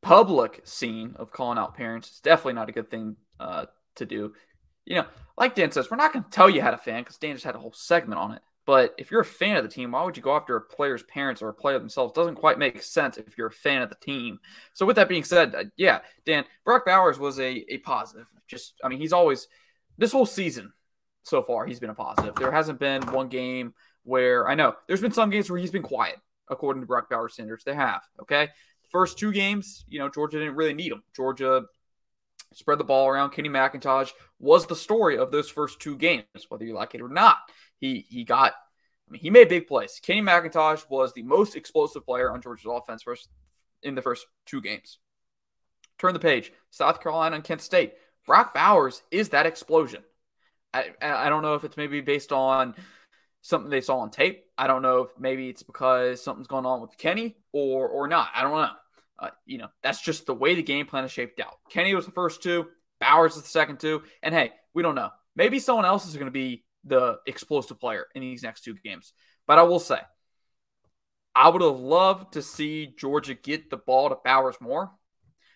[0.00, 4.32] public scene of calling out parents is definitely not a good thing uh, to do.
[4.84, 7.18] You know, like Dan says, we're not going to tell you how to fan because
[7.18, 8.42] Dan just had a whole segment on it.
[8.64, 11.02] But if you're a fan of the team, why would you go after a player's
[11.04, 12.12] parents or a player themselves?
[12.12, 14.40] Doesn't quite make sense if you're a fan of the team.
[14.74, 18.26] So with that being said, uh, yeah, Dan Brock Bowers was a a positive.
[18.46, 19.48] Just I mean, he's always
[19.98, 20.72] this whole season
[21.22, 22.34] so far he's been a positive.
[22.36, 25.82] There hasn't been one game where I know there's been some games where he's been
[25.82, 26.16] quiet
[26.48, 27.64] according to Brock Bowers standards.
[27.64, 28.48] They have okay.
[28.90, 31.02] First two games, you know, Georgia didn't really need him.
[31.14, 31.64] Georgia
[32.54, 33.30] spread the ball around.
[33.30, 37.08] Kenny McIntosh was the story of those first two games, whether you like it or
[37.08, 37.36] not.
[37.76, 38.54] He he got
[39.08, 40.00] I mean he made big plays.
[40.02, 43.28] Kenny McIntosh was the most explosive player on Georgia's offense first
[43.82, 44.98] in the first two games.
[45.98, 46.52] Turn the page.
[46.70, 47.94] South Carolina and Kent State.
[48.28, 50.04] Brock Bowers is that explosion.
[50.72, 52.74] I I don't know if it's maybe based on
[53.40, 54.44] something they saw on tape.
[54.56, 58.28] I don't know if maybe it's because something's going on with Kenny or or not.
[58.34, 58.70] I don't know.
[59.18, 61.54] Uh, you know, that's just the way the game plan is shaped out.
[61.70, 62.66] Kenny was the first two,
[63.00, 65.10] Bowers is the second two, and hey, we don't know.
[65.34, 69.12] Maybe someone else is going to be the explosive player in these next two games.
[69.46, 69.98] But I will say,
[71.34, 74.92] I would have loved to see Georgia get the ball to Bowers more.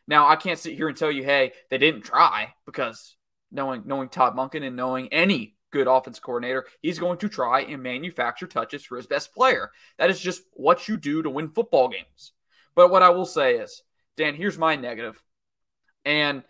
[0.09, 3.17] Now, I can't sit here and tell you, hey, they didn't try because
[3.51, 7.83] knowing knowing Todd Monken and knowing any good offense coordinator, he's going to try and
[7.83, 9.71] manufacture touches for his best player.
[9.99, 12.33] That is just what you do to win football games.
[12.75, 13.83] But what I will say is,
[14.17, 15.23] Dan, here's my negative,
[16.05, 16.43] and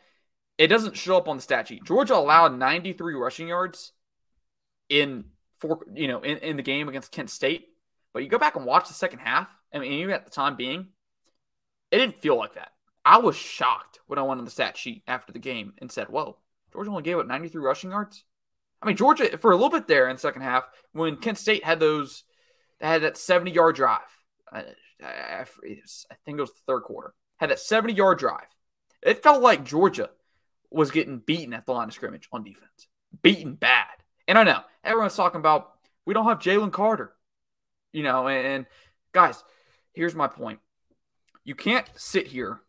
[0.59, 1.85] it doesn't show up on the stat sheet.
[1.85, 3.93] Georgia allowed 93 rushing yards
[4.89, 5.25] in
[5.59, 7.67] four, you know, in, in the game against Kent State.
[8.13, 9.49] But you go back and watch the second half.
[9.73, 10.89] I mean, even at the time being,
[11.91, 12.73] it didn't feel like that.
[13.05, 16.09] I was shocked when I went on the stat sheet after the game and said,
[16.09, 16.39] "Whoa,
[16.73, 18.25] Georgia only gave up 93 rushing yards."
[18.83, 21.65] I mean, Georgia for a little bit there in the second half when Kent State
[21.65, 22.25] had those,
[22.81, 24.01] had that 70 yard drive.
[24.53, 24.65] I,
[25.03, 27.15] I, I think it was the third quarter.
[27.37, 28.47] Had that 70 yard drive.
[29.03, 30.11] It felt like Georgia
[30.71, 32.89] was getting beaten at the line of scrimmage on defense,
[33.23, 33.87] beaten bad.
[34.27, 35.73] And I know everyone's talking about
[36.07, 37.13] we don't have Jalen Carter,
[37.93, 38.29] you know.
[38.29, 38.67] And, and
[39.13, 39.43] guys,
[39.93, 40.61] here's my point:
[41.45, 42.61] you can't sit here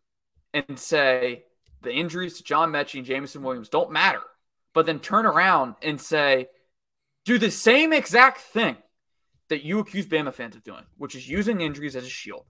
[0.54, 1.44] and say
[1.82, 4.22] the injuries to John Metchie and Jameson Williams don't matter
[4.74, 6.48] but then turn around and say,
[7.24, 8.76] do the same exact thing
[9.48, 12.44] that you accuse Bama fans of doing, which is using injuries as a shield.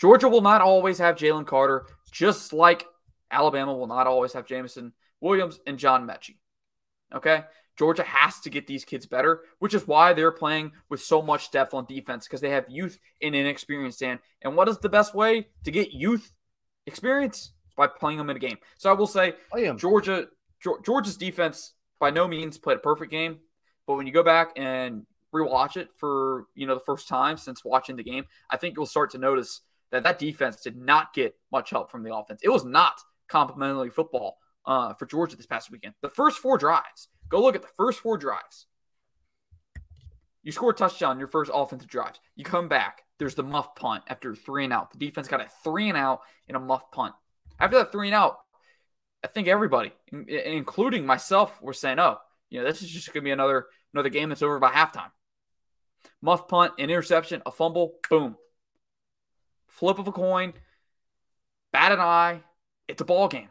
[0.00, 2.84] Georgia will not always have Jalen Carter, just like
[3.30, 6.36] Alabama will not always have Jameson Williams and John Metchie.
[7.12, 7.44] Okay?
[7.76, 11.50] Georgia has to get these kids better, which is why they're playing with so much
[11.50, 14.00] depth on defense because they have youth and inexperience.
[14.02, 16.32] And, and what is the best way to get youth
[16.86, 17.52] experience?
[17.76, 18.58] By playing them in a game.
[18.78, 19.34] So I will say,
[19.76, 20.28] Georgia
[20.84, 23.38] Georgia's defense by no means played a perfect game,
[23.86, 27.64] but when you go back and rewatch it for you know the first time since
[27.64, 31.34] watching the game, I think you'll start to notice that that defense did not get
[31.52, 32.40] much help from the offense.
[32.42, 35.94] It was not complimentary football uh, for Georgia this past weekend.
[36.02, 38.66] The first four drives, go look at the first four drives.
[40.44, 42.20] You score a touchdown your first offensive drive.
[42.36, 43.02] You come back.
[43.18, 44.92] There's the muff punt after three and out.
[44.92, 47.14] The defense got a three and out in a muff punt.
[47.58, 48.38] After that three and out,
[49.24, 52.18] I think everybody, including myself, were saying, "Oh,
[52.50, 55.10] you know, this is just going to be another another game that's over by halftime."
[56.20, 58.36] Muff punt, an interception, a fumble, boom.
[59.68, 60.52] Flip of a coin,
[61.72, 62.42] bat an eye,
[62.86, 63.48] it's a ball game.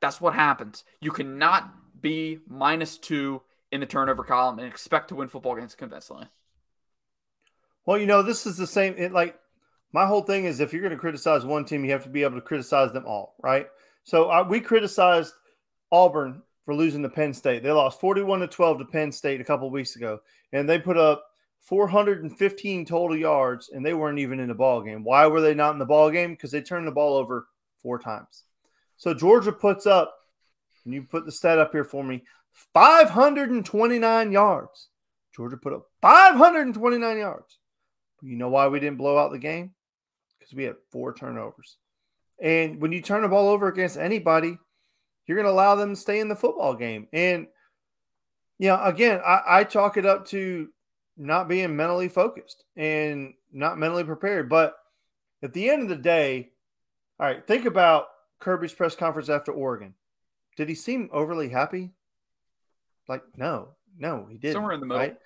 [0.00, 0.84] That's what happens.
[1.00, 1.70] You cannot
[2.00, 3.42] be minus two
[3.74, 6.26] in the turnover column and expect to win football games convincingly.
[7.84, 8.94] Well, you know, this is the same.
[8.96, 9.36] It, like
[9.92, 12.22] my whole thing is, if you're going to criticize one team, you have to be
[12.22, 13.66] able to criticize them all, right?
[14.04, 15.34] So uh, we criticized
[15.90, 17.64] Auburn for losing to Penn State.
[17.64, 20.20] They lost 41 to 12 to Penn State a couple weeks ago,
[20.52, 21.26] and they put up
[21.62, 25.02] 415 total yards, and they weren't even in the ball game.
[25.02, 26.30] Why were they not in the ball game?
[26.30, 27.48] Because they turned the ball over
[27.82, 28.44] four times.
[28.98, 30.14] So Georgia puts up,
[30.84, 32.22] and you put the stat up here for me,
[32.72, 34.88] 529 yards.
[35.34, 37.58] Georgia put up 529 yards.
[38.22, 39.74] You know why we didn't blow out the game?
[40.38, 41.76] Because we had four turnovers.
[42.40, 44.56] And when you turn the ball over against anybody,
[45.26, 47.08] you're going to allow them to stay in the football game.
[47.12, 47.48] And,
[48.58, 50.68] you know, again, I, I chalk it up to
[51.16, 54.48] not being mentally focused and not mentally prepared.
[54.48, 54.74] But
[55.42, 56.50] at the end of the day,
[57.18, 58.06] all right, think about
[58.40, 59.94] Kirby's press conference after Oregon.
[60.56, 61.90] Did he seem overly happy?
[63.08, 64.54] Like, no, no, he didn't.
[64.54, 65.02] Somewhere in the middle.
[65.02, 65.16] Right?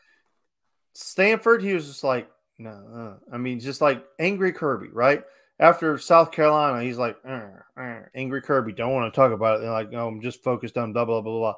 [0.94, 2.70] Stanford, he was just like, no.
[2.70, 3.34] Uh.
[3.34, 5.22] I mean, just like angry Kirby, right?
[5.60, 8.72] after South Carolina, he's like, uh, uh, angry Kirby.
[8.72, 9.62] Don't want to talk about it.
[9.62, 11.54] They're like, no, I'm just focused on blah, blah, blah, blah.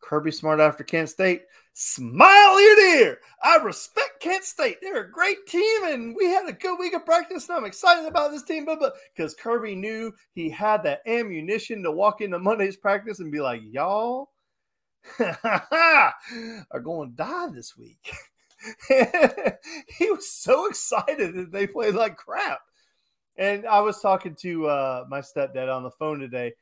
[0.00, 1.42] Kirby Smart after Kent State.
[1.74, 3.18] Smile ear to ear.
[3.42, 4.78] I respect Kent State.
[4.82, 7.48] They're a great team, and we had a good week of practice.
[7.48, 11.92] And I'm excited about this team, but because Kirby knew he had that ammunition to
[11.92, 14.30] walk into Monday's practice and be like, "Y'all
[16.70, 18.12] are going to die this week."
[18.88, 22.60] he was so excited that they played like crap.
[23.36, 26.54] And I was talking to uh, my stepdad on the phone today,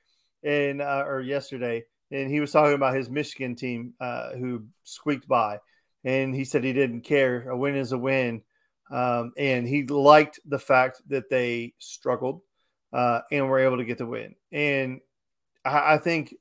[0.43, 5.27] and uh, or yesterday, and he was talking about his Michigan team uh, who squeaked
[5.27, 5.59] by,
[6.05, 7.49] and he said he didn't care.
[7.49, 8.43] A win is a win,
[8.91, 12.43] um, and he liked the fact that they struggled
[12.93, 14.35] uh, and were able to get the win.
[14.53, 15.01] And
[15.65, 16.35] I, I think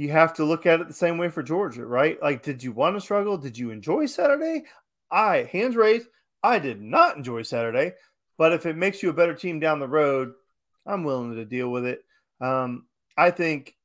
[0.00, 2.20] you have to look at it the same way for Georgia, right?
[2.22, 3.36] Like, did you want to struggle?
[3.36, 4.64] Did you enjoy Saturday?
[5.10, 6.06] I hands raised.
[6.42, 7.92] I did not enjoy Saturday.
[8.38, 10.32] But if it makes you a better team down the road,
[10.86, 12.00] I'm willing to deal with it.
[12.40, 12.86] Um,
[13.18, 13.76] I think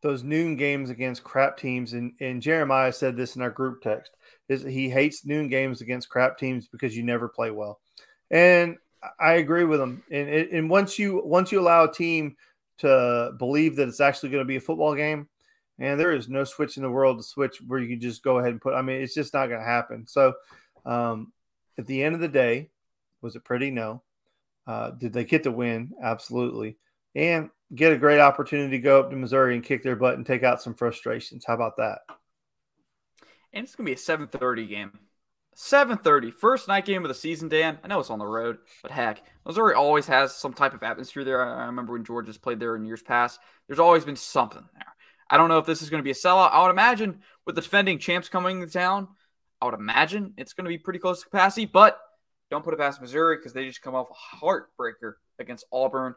[0.00, 4.12] those noon games against crap teams, and, and Jeremiah said this in our group text,
[4.48, 7.80] is he hates noon games against crap teams because you never play well.
[8.30, 8.76] And
[9.18, 10.04] I agree with him.
[10.12, 12.36] And and once you once you allow a team
[12.78, 15.28] to believe that it's actually going to be a football game,
[15.78, 18.38] and there is no switch in the world to switch where you can just go
[18.38, 18.74] ahead and put.
[18.74, 20.06] I mean, it's just not going to happen.
[20.06, 20.34] So,
[20.84, 21.32] um,
[21.78, 22.70] at the end of the day,
[23.20, 23.70] was it pretty?
[23.70, 24.02] No.
[24.66, 25.92] Uh, did they get the win?
[26.02, 26.76] Absolutely.
[27.14, 30.26] And get a great opportunity to go up to Missouri and kick their butt and
[30.26, 31.44] take out some frustrations.
[31.46, 32.00] How about that?
[33.52, 34.98] And it's going to be a 7:30 game.
[35.54, 37.78] 7:30, first night game of the season, Dan.
[37.82, 41.24] I know it's on the road, but heck, Missouri always has some type of atmosphere
[41.24, 41.44] there.
[41.44, 43.40] I remember when Georgia's played there in years past.
[43.66, 44.94] There's always been something there.
[45.30, 46.52] I don't know if this is going to be a sellout.
[46.52, 49.08] I would imagine with the defending champs coming to town,
[49.60, 51.98] I would imagine it's going to be pretty close to capacity, but
[52.50, 56.14] don't put it past Missouri because they just come off a heartbreaker against Auburn.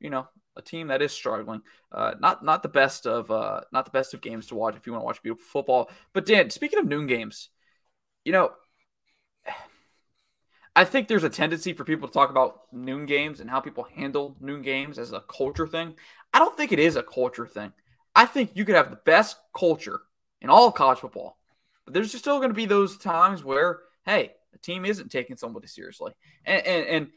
[0.00, 1.62] You know, a team that is struggling.
[1.90, 4.86] Uh, not not the best of uh, not the best of games to watch if
[4.86, 5.90] you want to watch beautiful football.
[6.12, 7.48] But Dan, speaking of noon games,
[8.24, 8.50] you know,
[10.76, 13.86] I think there's a tendency for people to talk about noon games and how people
[13.94, 15.94] handle noon games as a culture thing.
[16.32, 17.72] I don't think it is a culture thing.
[18.16, 20.00] I think you could have the best culture
[20.40, 21.38] in all college football,
[21.84, 25.36] but there's just still going to be those times where, hey, the team isn't taking
[25.36, 26.12] somebody seriously.
[26.44, 27.08] And, and, and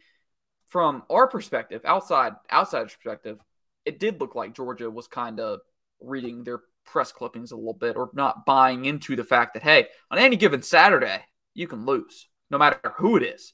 [0.67, 3.39] from our perspective, outside outside perspective,
[3.85, 5.61] it did look like Georgia was kind of
[5.99, 9.87] reading their press clippings a little bit or not buying into the fact that hey,
[10.11, 11.21] on any given Saturday,
[11.53, 13.53] you can lose no matter who it is.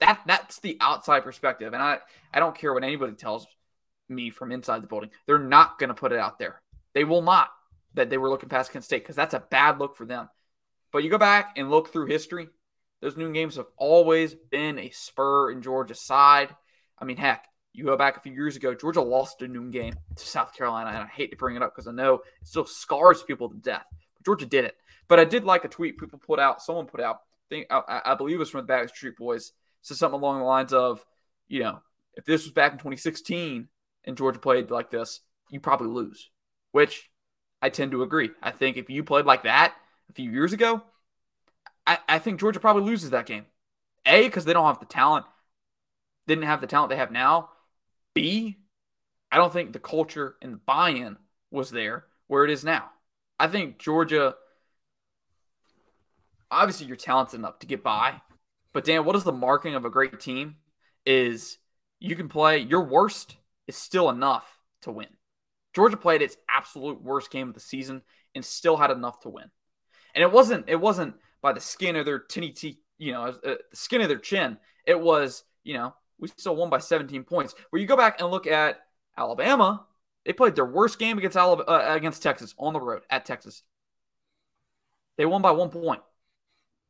[0.00, 1.72] That that's the outside perspective.
[1.72, 1.98] And I
[2.32, 3.46] I don't care what anybody tells
[4.08, 5.10] me from inside the building.
[5.26, 6.60] They're not going to put it out there.
[6.94, 7.50] They will not
[7.94, 10.28] that they were looking past Kent State because that's a bad look for them.
[10.92, 12.48] But you go back and look through history,
[13.00, 16.54] those noon games have always been a spur in Georgia's side.
[16.98, 19.94] I mean, heck, you go back a few years ago, Georgia lost a noon game
[20.16, 22.66] to South Carolina, and I hate to bring it up because I know it still
[22.66, 23.86] scars people to death.
[24.14, 24.76] But Georgia did it.
[25.08, 26.62] But I did like a tweet people put out.
[26.62, 27.20] Someone put out.
[27.52, 29.52] I think I, I believe it was from the Backstreet Boys.
[29.82, 31.04] Said something along the lines of,
[31.48, 31.80] you know,
[32.14, 33.68] if this was back in 2016
[34.04, 36.30] and Georgia played like this, you probably lose.
[36.70, 37.10] Which
[37.60, 38.30] I tend to agree.
[38.42, 39.74] I think if you played like that
[40.08, 40.82] a few years ago,
[41.86, 43.44] I, I think Georgia probably loses that game.
[44.06, 45.26] A, because they don't have the talent,
[46.26, 47.50] didn't have the talent they have now.
[48.14, 48.58] B,
[49.30, 51.16] I don't think the culture and the buy in
[51.50, 52.90] was there where it is now.
[53.38, 54.36] I think Georgia,
[56.52, 58.20] obviously, you're talented enough to get by.
[58.72, 60.56] But Dan, what is the marking of a great team?
[61.04, 61.58] Is
[61.98, 63.36] you can play your worst
[63.66, 64.46] is still enough
[64.82, 65.08] to win.
[65.74, 68.02] Georgia played its absolute worst game of the season
[68.34, 69.50] and still had enough to win.
[70.14, 72.54] And it wasn't it wasn't by the skin of their tinny
[72.98, 74.58] you know, uh, the skin of their chin.
[74.86, 77.54] It was, you know, we still won by 17 points.
[77.70, 78.80] Where you go back and look at
[79.16, 79.86] Alabama,
[80.24, 83.62] they played their worst game against Alabama, uh, against Texas on the road at Texas.
[85.16, 86.00] They won by one point.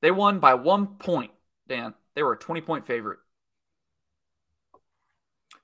[0.03, 1.31] They won by one point,
[1.69, 1.95] Dan.
[2.15, 3.21] They were a 20 point favorite.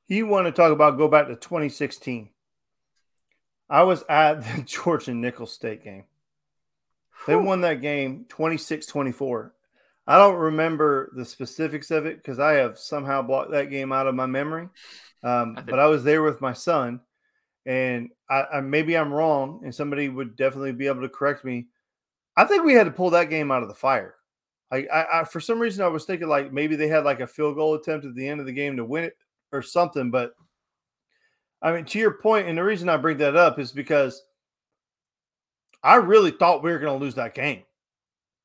[0.07, 2.31] You want to talk about go back to 2016.
[3.69, 6.05] I was at the Georgia Nicholls State game.
[7.27, 9.53] They won that game 26 24.
[10.07, 14.07] I don't remember the specifics of it because I have somehow blocked that game out
[14.07, 14.69] of my memory.
[15.23, 17.01] Um, but I was there with my son,
[17.67, 21.67] and I, I, maybe I'm wrong, and somebody would definitely be able to correct me.
[22.37, 24.15] I think we had to pull that game out of the fire.
[24.71, 27.27] I, I, I, for some reason I was thinking like maybe they had like a
[27.27, 29.17] field goal attempt at the end of the game to win it
[29.53, 30.11] or something.
[30.11, 30.35] But
[31.63, 34.23] I mean, to your point, and the reason I bring that up is because
[35.83, 37.63] I really thought we were going to lose that game.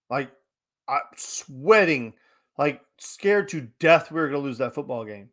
[0.09, 0.31] Like,
[0.87, 2.13] I'm sweating,
[2.57, 5.29] like scared to death we were going to lose that football game.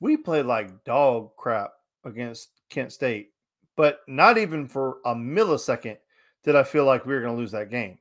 [0.00, 1.72] We played like dog crap
[2.04, 3.30] against Kent State,
[3.76, 5.98] but not even for a millisecond
[6.44, 7.98] did I feel like we were going to lose that game.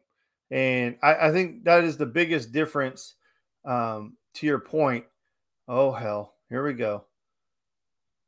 [0.51, 3.15] And I, I, think that is the biggest difference.
[3.63, 5.05] Um, to your point,
[5.67, 7.05] oh hell, here we go.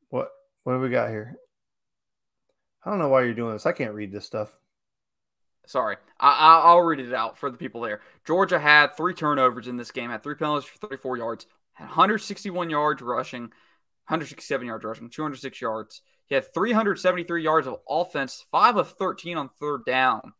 [0.09, 0.31] What
[0.63, 1.35] what do we got here?
[2.85, 3.65] I don't know why you're doing this.
[3.65, 4.57] I can't read this stuff.
[5.65, 8.01] Sorry, I, will read it out for the people there.
[8.25, 12.69] Georgia had three turnovers in this game, had three penalties for 34 yards, had 161
[12.69, 16.01] yards rushing, 167 yards rushing, 206 yards.
[16.27, 20.33] He had 373 yards of offense, five of 13 on third down.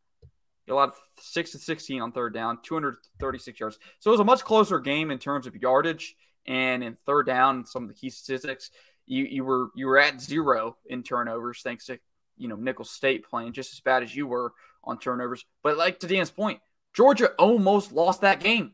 [0.65, 3.79] He allowed six to 16 on third down, 236 yards.
[3.99, 7.65] So it was a much closer game in terms of yardage and in third down.
[7.65, 8.71] Some of the key statistics,
[9.05, 11.99] you you were you were at zero in turnovers thanks to
[12.37, 15.45] you know Nicholls State playing just as bad as you were on turnovers.
[15.61, 16.59] But like to Dan's point,
[16.93, 18.73] Georgia almost lost that game.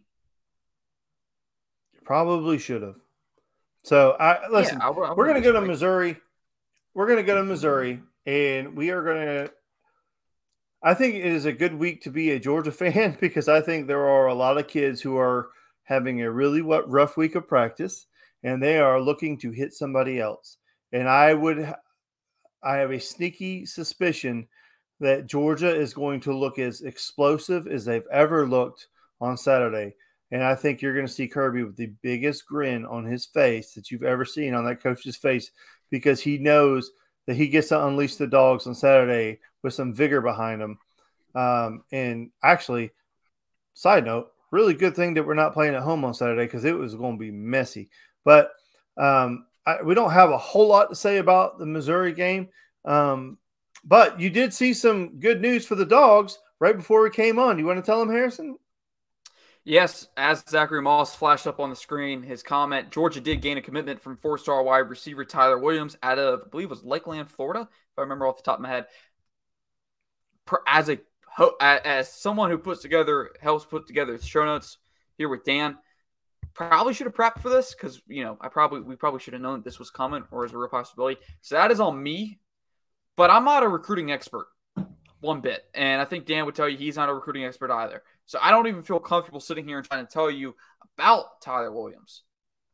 [2.04, 2.98] Probably should have.
[3.84, 4.80] So I listen.
[4.80, 6.18] Yeah, I, I we're going to go to Missouri.
[6.94, 9.52] We're going to go to Missouri, and we are going to.
[10.82, 13.88] I think it is a good week to be a Georgia fan because I think
[13.88, 15.50] there are a lot of kids who are
[15.84, 18.06] having a really rough week of practice,
[18.44, 20.58] and they are looking to hit somebody else.
[20.92, 21.74] And I would,
[22.64, 24.48] I have a sneaky suspicion
[25.00, 28.88] that Georgia is going to look as explosive as they've ever looked
[29.22, 29.96] on Saturday.
[30.32, 33.74] And I think you're going to see Kirby with the biggest grin on his face
[33.74, 35.52] that you've ever seen on that coach's face
[35.90, 36.92] because he knows
[37.26, 40.80] that he gets to unleash the dogs on Saturday with some vigor behind them.
[41.36, 42.92] Um, and actually,
[43.74, 46.78] side note, really good thing that we're not playing at home on Saturday because it
[46.78, 47.90] was going to be messy.
[48.26, 48.52] But
[48.98, 52.50] um, I, we don't have a whole lot to say about the Missouri game.
[52.86, 53.38] Um,
[53.84, 57.60] but you did see some good news for the dogs right before we came on.
[57.60, 58.58] You want to tell them, Harrison?
[59.66, 63.62] Yes, as Zachary Moss flashed up on the screen, his comment Georgia did gain a
[63.62, 67.62] commitment from four star wide receiver Tyler Williams out of, I believe was Lakeland, Florida,
[67.70, 68.88] if I remember off the top of my head.
[70.68, 71.00] As a
[71.60, 74.78] as someone who puts together helps put together show notes
[75.18, 75.78] here with Dan,
[76.54, 79.42] probably should have prepped for this because you know I probably we probably should have
[79.42, 81.20] known that this was coming or is a real possibility.
[81.42, 82.40] So that is on me,
[83.16, 84.48] but I'm not a recruiting expert
[85.22, 88.04] one bit, and I think Dan would tell you he's not a recruiting expert either.
[88.26, 90.56] So I don't even feel comfortable sitting here and trying to tell you
[90.98, 92.24] about Tyler Williams.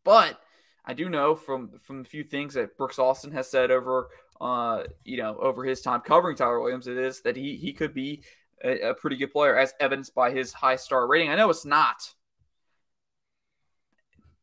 [0.03, 0.39] But
[0.85, 4.09] I do know from from a few things that Brooks Austin has said over
[4.41, 7.93] uh you know over his time covering Tyler Williams, it is that he he could
[7.93, 8.23] be
[8.63, 11.29] a, a pretty good player, as evidenced by his high star rating.
[11.29, 12.13] I know it's not.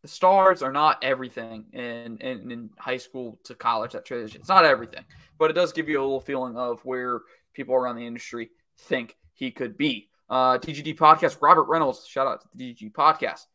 [0.03, 4.41] The stars are not everything in, in, in high school to college, that transition.
[4.41, 5.05] It's not everything,
[5.39, 7.21] but it does give you a little feeling of where
[7.55, 11.41] people around the industry think he could be uh, DGD podcast.
[11.41, 13.47] Robert Reynolds, shout out to the DGD podcast.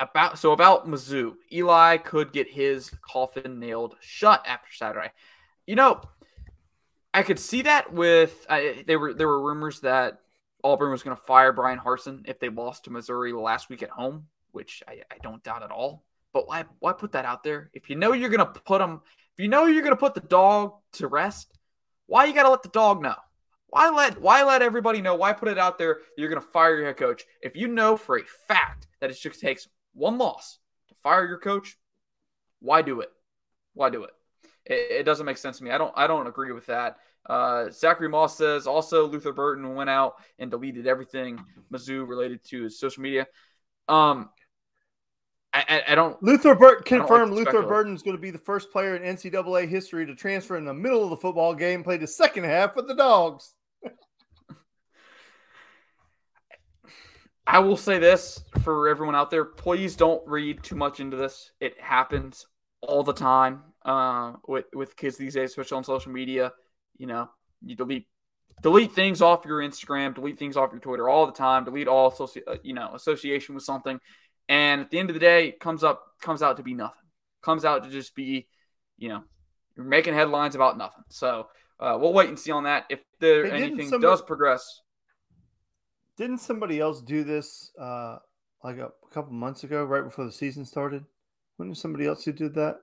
[0.00, 5.12] About so about Mizzou, Eli could get his coffin nailed shut after Saturday.
[5.70, 6.00] You know,
[7.14, 10.18] I could see that with uh, there were there were rumors that
[10.64, 13.90] Auburn was going to fire Bryan Harsin if they lost to Missouri last week at
[13.90, 16.02] home, which I, I don't doubt at all.
[16.32, 19.02] But why why put that out there if you know you're going to put them
[19.32, 21.56] if you know you're going to put the dog to rest?
[22.06, 23.14] Why you got to let the dog know?
[23.68, 25.14] Why let why let everybody know?
[25.14, 27.96] Why put it out there you're going to fire your head coach if you know
[27.96, 31.78] for a fact that it just takes one loss to fire your coach?
[32.58, 33.12] Why do it?
[33.74, 34.10] Why do it?
[34.66, 35.70] It, it doesn't make sense to me.
[35.70, 36.98] I don't I don't agree with that.
[37.26, 41.38] Uh, Zachary Moss says also Luther Burden went out and deleted everything
[41.72, 43.26] Mizzou related to his social media.
[43.88, 44.30] Um,
[45.52, 46.22] I, I, I don't.
[46.22, 49.68] Luther Burden confirmed like Luther Burden is going to be the first player in NCAA
[49.68, 52.86] history to transfer in the middle of the football game, play the second half with
[52.86, 53.54] the Dogs.
[57.46, 61.50] I will say this for everyone out there: please don't read too much into this.
[61.60, 62.46] It happens
[62.80, 66.52] all the time uh, with with kids these days, especially on social media.
[66.98, 67.30] You know,
[67.62, 68.06] you delete
[68.62, 72.10] delete things off your Instagram, delete things off your Twitter all the time, delete all
[72.10, 73.98] associ- uh, you know association with something,
[74.48, 76.96] and at the end of the day, it comes up comes out to be nothing.
[77.42, 78.48] Comes out to just be,
[78.98, 79.22] you know,
[79.76, 81.04] you're making headlines about nothing.
[81.08, 81.46] So
[81.78, 82.84] uh, we'll wait and see on that.
[82.90, 84.82] If there hey, anything somebody, does progress,
[86.18, 88.18] didn't somebody else do this uh,
[88.62, 91.04] like a, a couple months ago, right before the season started?
[91.56, 92.80] Wasn't somebody else who did that?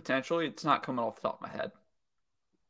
[0.00, 1.72] Potentially, it's not coming off the top of my head.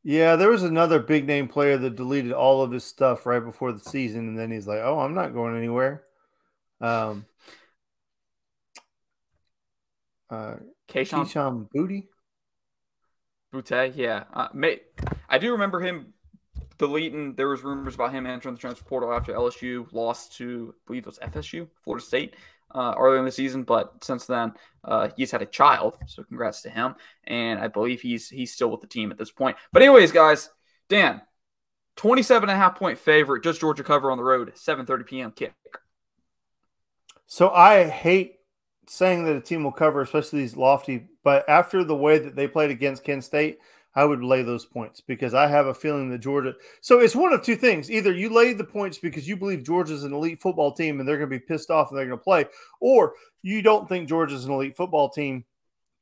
[0.03, 3.71] Yeah, there was another big name player that deleted all of his stuff right before
[3.71, 6.03] the season, and then he's like, "Oh, I'm not going anywhere."
[6.81, 7.25] Um,
[10.29, 10.55] uh,
[10.89, 12.09] Kayshon Booty.
[13.53, 14.25] Boutte, yeah.
[14.33, 14.81] Uh, may,
[15.29, 16.13] I do remember him
[16.77, 17.35] deleting.
[17.35, 21.03] There was rumors about him entering the transfer portal after LSU lost to, I believe
[21.03, 22.35] it was FSU, Florida State,
[22.73, 23.63] uh, earlier in the season.
[23.63, 24.53] But since then,
[24.83, 26.95] uh, he's had a child, so congrats to him.
[27.25, 29.57] And I believe he's he's still with the team at this point.
[29.71, 30.49] But anyways, guys,
[30.89, 31.21] Dan,
[31.97, 35.31] 27 and a half point favorite, just Georgia cover on the road, 7:30 p.m.
[35.31, 35.53] kick.
[37.27, 38.35] So I hate
[38.87, 42.47] saying that a team will cover, especially these lofty, but after the way that they
[42.47, 43.59] played against Kent State,
[43.93, 46.53] I would lay those points because I have a feeling that Georgia.
[46.79, 50.03] So it's one of two things: either you lay the points because you believe Georgia's
[50.03, 52.23] an elite football team and they're going to be pissed off and they're going to
[52.23, 52.45] play,
[52.79, 55.43] or you don't think Georgia's an elite football team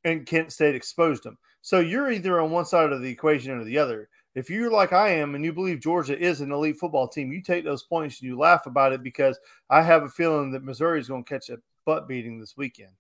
[0.04, 1.38] and Kent State exposed them.
[1.62, 4.10] So you're either on one side of the equation or the other.
[4.36, 7.42] If you're like I am and you believe Georgia is an elite football team, you
[7.42, 9.38] take those points and you laugh about it because
[9.70, 12.92] I have a feeling that Missouri is going to catch a butt beating this weekend.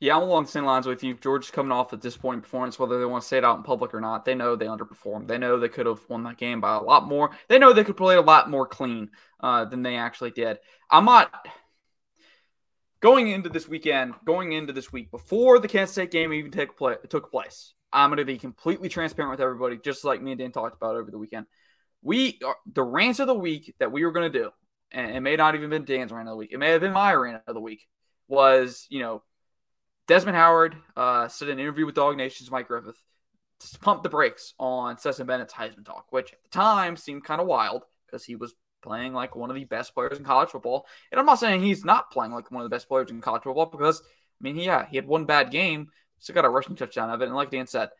[0.00, 1.14] Yeah, I'm along the same lines with you.
[1.14, 3.94] Georgia's coming off a disappointing performance, whether they want to say it out in public
[3.94, 4.24] or not.
[4.24, 5.28] They know they underperformed.
[5.28, 7.30] They know they could have won that game by a lot more.
[7.48, 9.10] They know they could play a lot more clean
[9.40, 10.58] uh, than they actually did.
[10.90, 11.46] I'm not
[13.00, 16.76] going into this weekend, going into this week before the Kansas State game even take
[16.76, 17.74] play, took place.
[17.92, 20.96] I'm going to be completely transparent with everybody, just like me and Dan talked about
[20.96, 21.46] over the weekend.
[22.02, 24.50] We the rant of the week that we were going to do,
[24.90, 26.50] and it may not even been Dan's rant of the week.
[26.52, 27.86] It may have been my rant of the week.
[28.26, 29.22] Was you know
[30.06, 33.02] Desmond Howard uh, said in an interview with DawgNation's Mike Griffith
[33.60, 37.40] to pump the brakes on Stetson Bennett's Heisman talk, which at the time seemed kind
[37.40, 40.86] of wild because he was playing like one of the best players in college football.
[41.10, 43.42] And I'm not saying he's not playing like one of the best players in college
[43.42, 45.88] football because, I mean, yeah, he had one bad game,
[46.18, 47.26] still got a rushing touchdown of it.
[47.26, 47.90] And like Dan said,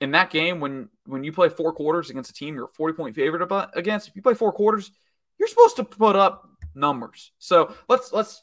[0.00, 2.94] in that game, when when you play four quarters against a team you're a 40
[2.94, 4.90] point favorite against, if you play four quarters,
[5.38, 7.32] you're supposed to put up numbers.
[7.38, 8.42] So let's let's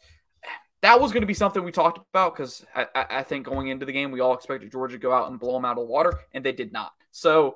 [0.84, 3.86] that was going to be something we talked about because I, I, think going into
[3.86, 5.86] the game, we all expected Georgia to go out and blow them out of the
[5.86, 6.92] water, and they did not.
[7.12, 7.56] So,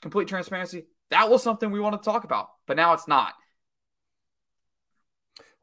[0.00, 3.34] complete transparency, that was something we wanted to talk about, but now it's not.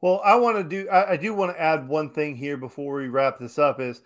[0.01, 2.95] Well, I want to do, I, I do want to add one thing here before
[2.95, 4.01] we wrap this up is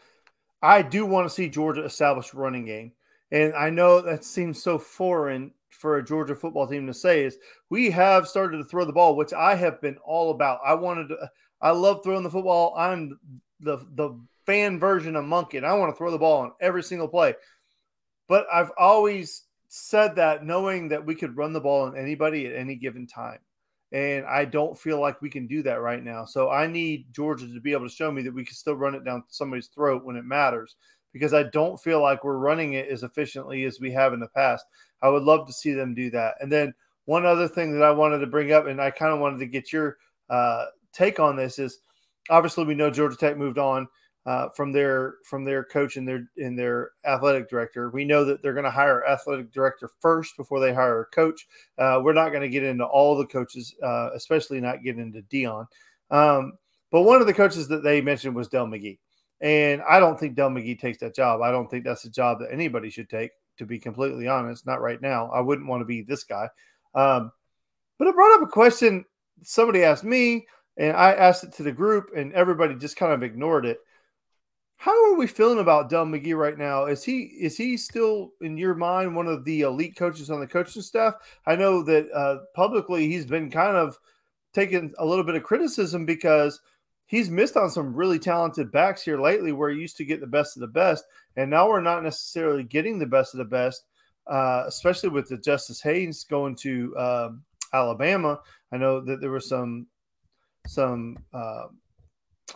[0.61, 2.91] I do want to see Georgia establish a running game.
[3.31, 7.37] And I know that seems so foreign for a Georgia football team to say is
[7.71, 10.59] we have started to throw the ball, which I have been all about.
[10.63, 11.29] I wanted to,
[11.63, 12.75] I love throwing the football.
[12.77, 13.17] I'm
[13.61, 15.63] the the fan version of Monken.
[15.63, 17.33] I want to throw the ball on every single play.
[18.27, 22.55] But I've always said that knowing that we could run the ball on anybody at
[22.55, 23.39] any given time.
[23.93, 26.25] And I don't feel like we can do that right now.
[26.25, 28.95] So I need Georgia to be able to show me that we can still run
[28.95, 30.75] it down somebody's throat when it matters
[31.13, 34.27] because I don't feel like we're running it as efficiently as we have in the
[34.29, 34.65] past.
[35.01, 36.35] I would love to see them do that.
[36.41, 36.73] And then
[37.05, 39.45] one other thing that I wanted to bring up, and I kind of wanted to
[39.45, 39.97] get your
[40.29, 41.79] uh, take on this is
[42.29, 43.87] obviously we know Georgia Tech moved on
[44.25, 47.89] uh, from their from their coach and their in their athletic director.
[47.89, 51.45] We know that they're going to hire athletic director first before they hire a coach.
[51.77, 55.21] Uh, we're not going to get into all the coaches, uh, especially not get into
[55.23, 55.65] Deion.
[56.09, 56.53] Um,
[56.91, 58.99] but one of the coaches that they mentioned was Dell McGee,
[59.41, 61.41] and I don't think Dell McGee takes that job.
[61.41, 63.31] I don't think that's a job that anybody should take.
[63.57, 65.29] To be completely honest, not right now.
[65.29, 66.49] I wouldn't want to be this guy.
[66.95, 67.31] Um,
[67.99, 69.05] but it brought up a question
[69.43, 70.47] somebody asked me
[70.77, 73.79] and I asked it to the group, and everybody just kind of ignored it.
[74.77, 76.85] How are we feeling about Dell McGee right now?
[76.85, 80.47] Is he is he still in your mind one of the elite coaches on the
[80.47, 81.13] coaching staff?
[81.45, 83.97] I know that uh, publicly he's been kind of
[84.53, 86.59] taking a little bit of criticism because
[87.05, 90.27] he's missed on some really talented backs here lately, where he used to get the
[90.27, 91.05] best of the best,
[91.37, 93.85] and now we're not necessarily getting the best of the best,
[94.27, 97.43] uh, especially with the Justice Haynes going to um,
[97.73, 98.39] Alabama.
[98.73, 99.87] I know that there were some
[100.67, 101.65] some uh,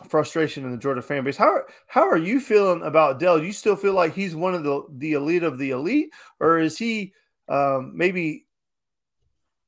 [0.08, 1.36] frustration in the Georgia fan base.
[1.36, 3.38] How how are you feeling about Dell?
[3.38, 6.58] Do you still feel like he's one of the the elite of the elite, or
[6.58, 7.12] is he
[7.48, 8.46] um, maybe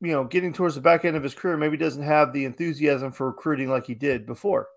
[0.00, 1.56] you know getting towards the back end of his career?
[1.56, 4.68] Maybe doesn't have the enthusiasm for recruiting like he did before.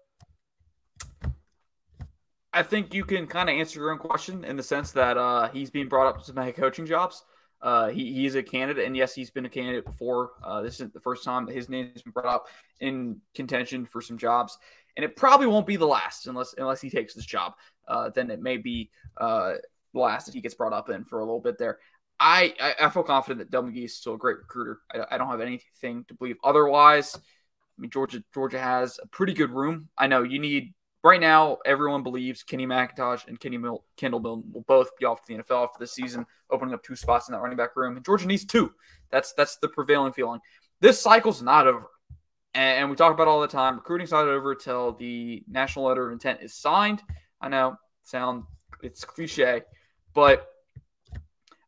[2.56, 5.50] I think you can kind of answer your own question in the sense that uh,
[5.50, 7.24] he's being brought up to some head coaching jobs.
[7.64, 10.32] Uh, he, is a candidate, and yes, he's been a candidate before.
[10.44, 12.48] Uh, this isn't the first time that his name has been brought up
[12.82, 14.58] in contention for some jobs,
[14.98, 17.54] and it probably won't be the last unless unless he takes this job.
[17.88, 19.54] Uh, then it may be uh,
[19.94, 21.80] the last that he gets brought up in for a little bit there.
[22.20, 24.80] I, I, I feel confident that Dell McGee is still a great recruiter.
[24.94, 27.16] I, I don't have anything to believe otherwise.
[27.16, 29.88] I mean, Georgia Georgia has a pretty good room.
[29.98, 34.52] I know you need right now, everyone believes Kenny McIntosh and Kenny Mil- Kendall Milton
[34.54, 37.34] will both be off to the NFL for this season, opening up two spots in
[37.34, 37.96] that running back room.
[37.96, 38.74] And Georgia needs two.
[39.12, 40.40] That's that's the prevailing feeling.
[40.80, 41.88] This cycle's not over.
[42.56, 43.78] And, we talk about all the time.
[43.78, 47.02] Recruiting's not over until the national letter of intent is signed.
[47.42, 48.44] I know, sound
[48.84, 49.64] it's cliche,
[50.14, 50.48] but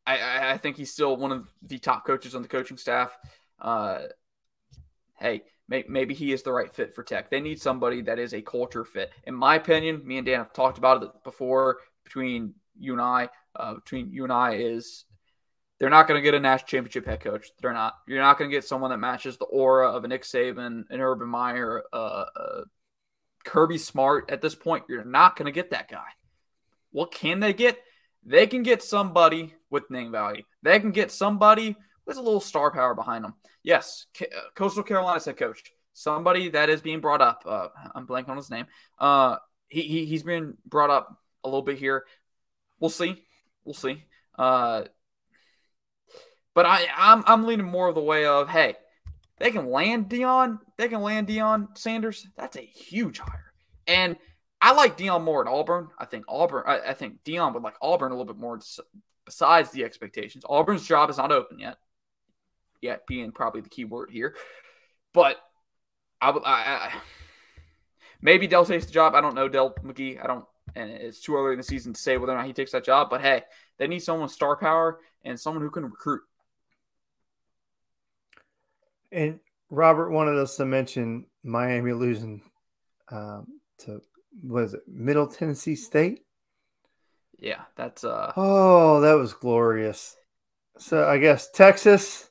[0.06, 3.18] I, I think he's still one of the top coaches on the coaching staff.
[3.60, 4.02] Uh,
[5.18, 7.30] hey, maybe he is the right fit for Tech.
[7.30, 9.12] They need somebody that is a culture fit.
[9.26, 11.78] In my opinion, me and Dan have talked about it before.
[12.04, 15.06] Between you and I, uh, between you and I, is
[15.80, 17.50] they're not going to get a national championship head coach.
[17.62, 17.96] They're not.
[18.08, 21.02] You're not going to get someone that matches the aura of a Nick Saban, an
[21.02, 22.62] Urban Meyer, uh, uh,
[23.44, 24.30] Kirby Smart.
[24.30, 26.08] At this point, you're not going to get that guy.
[26.92, 27.80] What can they get?
[28.24, 30.44] They can get somebody with name value.
[30.64, 31.76] They can get somebody
[32.06, 33.34] with a little star power behind them.
[33.64, 34.26] Yes, uh,
[34.56, 37.44] Coastal Carolina's head coach, somebody that is being brought up.
[37.46, 38.66] Uh, I'm blanking on his name.
[39.00, 39.38] Uh,
[39.68, 42.06] he, he he's been brought up a little bit here.
[42.80, 43.24] We'll see.
[43.64, 44.04] We'll see.
[44.38, 44.84] Uh,
[46.54, 48.76] but I I'm I'm leaning more of the way of hey,
[49.40, 50.60] they can land Deion.
[50.78, 52.28] They can land Deion Sanders.
[52.38, 53.54] That's a huge hire.
[53.88, 54.18] And
[54.62, 55.90] I like Deion more at Auburn.
[55.98, 56.64] I think Auburn.
[56.66, 58.60] I, I think Deion would like Auburn a little bit more.
[59.26, 61.78] Besides the expectations, Auburn's job is not open yet.
[62.86, 64.36] Yet being probably the key word here,
[65.14, 65.38] but
[66.22, 66.30] I.
[66.30, 66.94] I, I,
[68.22, 69.16] maybe Dell takes the job.
[69.16, 70.24] I don't know Dell McGee.
[70.24, 72.54] I don't, and it's too early in the season to say whether or not he
[72.54, 73.10] takes that job.
[73.10, 73.42] But hey,
[73.80, 76.22] they need someone with star power and someone who can recruit.
[79.12, 82.42] And Robert wanted us to mention Miami losing
[83.12, 83.48] um,
[83.80, 84.02] to
[84.44, 86.22] was it Middle Tennessee State?
[87.40, 90.16] Yeah, that's uh Oh, that was glorious.
[90.78, 92.30] So I guess Texas,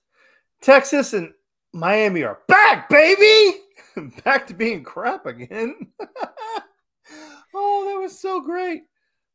[0.65, 1.33] Texas and
[1.75, 3.61] Miami are back, baby.
[4.25, 5.77] back to being crap again.
[7.55, 8.85] oh, that was so great.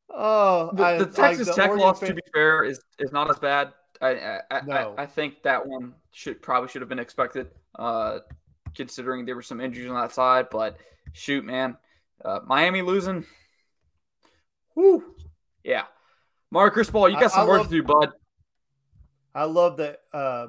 [0.10, 2.80] Oh, the, I, the Texas like the Tech Oregon loss, fan- to be fair, is
[2.98, 3.74] is not as bad.
[4.02, 4.96] I I, no.
[4.98, 8.20] I I think that one should probably should have been expected, uh,
[8.74, 10.48] considering there were some injuries on that side.
[10.50, 10.78] But
[11.14, 11.78] shoot, man,
[12.26, 13.24] uh, Miami losing.
[14.74, 15.14] Whoo.
[15.64, 15.84] Yeah.
[16.50, 18.10] Mario Cristobal, you got some I work love, to do, bud.
[19.36, 20.48] I love that uh,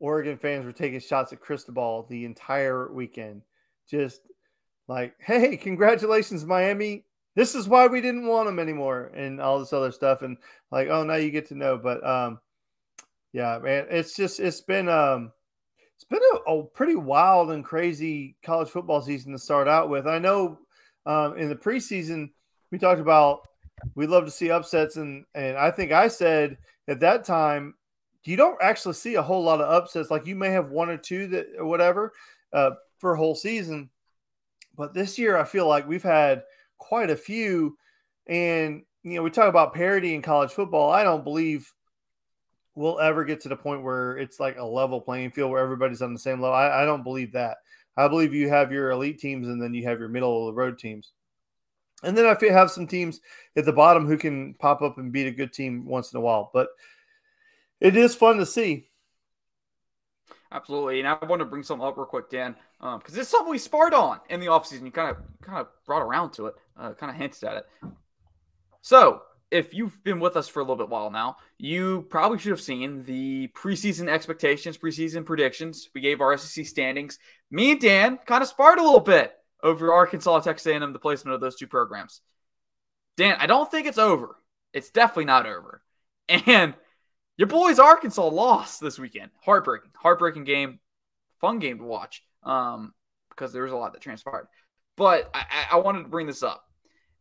[0.00, 3.42] Oregon fans were taking shots at Cristobal the entire weekend.
[3.88, 4.22] Just
[4.88, 7.04] like, hey, congratulations, Miami.
[7.36, 10.22] This is why we didn't want them anymore, and all this other stuff.
[10.22, 10.36] And
[10.72, 11.78] like, oh, now you get to know.
[11.78, 12.40] But um,
[13.32, 15.32] yeah, man, it's just it's been um
[15.94, 20.06] it's been a, a pretty wild and crazy college football season to start out with.
[20.06, 20.58] I know
[21.06, 22.30] um, in the preseason,
[22.72, 23.42] we talked about
[23.94, 27.74] we love to see upsets, and and I think I said at that time
[28.24, 30.10] you don't actually see a whole lot of upsets.
[30.10, 32.12] Like you may have one or two that or whatever
[32.52, 33.90] uh, for a whole season,
[34.76, 36.42] but this year I feel like we've had
[36.78, 37.76] quite a few.
[38.26, 40.90] And you know, we talk about parity in college football.
[40.90, 41.72] I don't believe
[42.74, 46.02] we'll ever get to the point where it's like a level playing field where everybody's
[46.02, 46.54] on the same level.
[46.54, 47.58] I, I don't believe that.
[47.96, 50.58] I believe you have your elite teams and then you have your middle of the
[50.58, 51.12] road teams.
[52.02, 53.20] And then I have some teams
[53.56, 56.20] at the bottom who can pop up and beat a good team once in a
[56.20, 56.50] while.
[56.54, 56.68] But
[57.80, 58.88] it is fun to see.
[60.52, 61.00] Absolutely.
[61.00, 63.58] And I want to bring something up real quick, Dan, because um, it's something we
[63.58, 64.84] sparred on in the offseason.
[64.84, 67.66] You kind of kind of brought around to it, uh, kind of hinted at it.
[68.82, 72.50] So if you've been with us for a little bit while now, you probably should
[72.50, 75.88] have seen the preseason expectations, preseason predictions.
[75.94, 77.18] We gave our SEC standings.
[77.50, 81.34] Me and Dan kind of sparred a little bit over Arkansas, Texas A&M, the placement
[81.34, 82.20] of those two programs.
[83.16, 84.36] Dan, I don't think it's over.
[84.72, 85.82] It's definitely not over.
[86.46, 86.74] And
[87.40, 89.30] your boys Arkansas lost this weekend.
[89.42, 90.78] Heartbreaking, heartbreaking game,
[91.40, 92.92] fun game to watch um,
[93.30, 94.46] because there was a lot that transpired.
[94.94, 96.62] But I, I wanted to bring this up.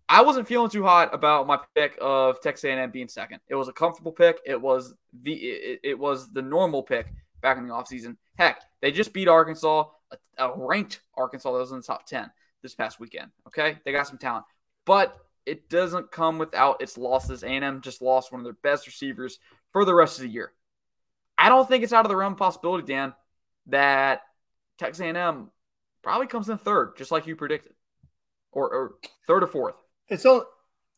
[0.10, 3.40] I wasn't feeling too hot about my pick of Texas A&M being second.
[3.48, 4.42] It was a comfortable pick.
[4.46, 4.94] It was
[5.24, 7.08] the it, it was the normal pick
[7.42, 8.18] back in the offseason.
[8.38, 12.30] Heck, they just beat Arkansas, a, a, ranked Arkansas that was in the top 10
[12.62, 13.32] this past weekend.
[13.48, 13.78] Okay?
[13.86, 14.44] They got some talent.
[14.86, 17.44] But it doesn't come without its losses.
[17.44, 19.40] A&M just lost one of their best receivers
[19.72, 20.52] for the rest of the year.
[21.38, 23.14] I don't think it's out of the realm of possibility, Dan,
[23.68, 24.22] that
[24.78, 25.50] Texas A&M
[26.04, 27.74] probably comes in third, just like you predicted.
[28.52, 28.92] Or, or
[29.28, 29.76] third or fourth.
[30.08, 30.46] It's only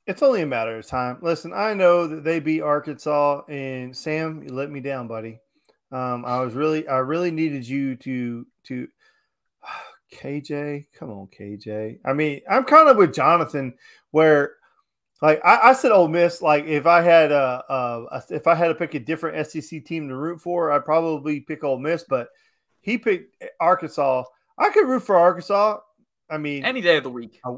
[0.07, 1.17] it's only a matter of time.
[1.21, 5.39] Listen, I know that they beat Arkansas, and Sam, you let me down, buddy.
[5.91, 8.87] Um, I was really, I really needed you to to
[10.15, 10.87] KJ.
[10.93, 11.99] Come on, KJ.
[12.05, 13.73] I mean, I'm kind of with Jonathan,
[14.11, 14.55] where
[15.21, 16.41] like I, I said, Ole Miss.
[16.41, 20.09] Like if I had a, a, if I had to pick a different SEC team
[20.09, 22.03] to root for, I'd probably pick Ole Miss.
[22.03, 22.29] But
[22.81, 24.23] he picked Arkansas.
[24.57, 25.79] I could root for Arkansas.
[26.29, 27.39] I mean, any day of the week.
[27.45, 27.55] I,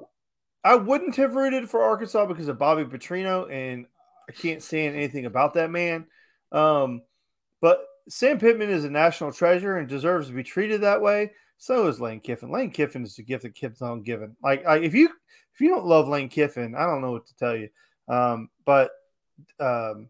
[0.63, 3.85] I wouldn't have rooted for Arkansas because of Bobby Petrino, and
[4.27, 6.05] I can't stand anything about that man.
[6.51, 7.01] Um,
[7.61, 11.31] but Sam Pittman is a national treasure and deserves to be treated that way.
[11.63, 12.51] So is Lane Kiffin.
[12.51, 14.35] Lane Kiffin is the gift that keeps on giving.
[14.43, 15.07] Like, like if you
[15.53, 17.69] if you don't love Lane Kiffin, I don't know what to tell you.
[18.09, 18.91] Um, but
[19.61, 20.09] um,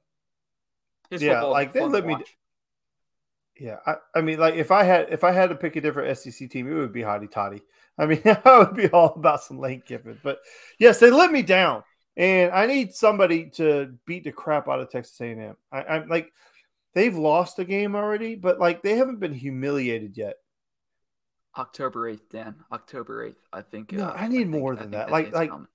[1.12, 2.14] His yeah, like they let me.
[2.14, 2.36] watch.
[3.56, 6.18] Yeah, I, I mean, like if I had if I had to pick a different
[6.18, 7.62] SEC team, it would be Hotty Toddy.
[7.99, 10.20] I mean, I would be all about some Lane Kiffin.
[10.24, 10.39] But
[10.80, 11.84] yes, they let me down,
[12.18, 15.56] and I need somebody to beat the crap out of Texas A&M.
[15.72, 16.34] I, I'm like,
[16.95, 20.38] they've lost a game already, but like they haven't been humiliated yet.
[21.58, 22.56] October eighth, Dan.
[22.72, 23.47] October eighth.
[23.51, 23.91] I think.
[23.91, 25.12] No, uh, I need think- more I than that.
[25.12, 25.68] Like- like- coming.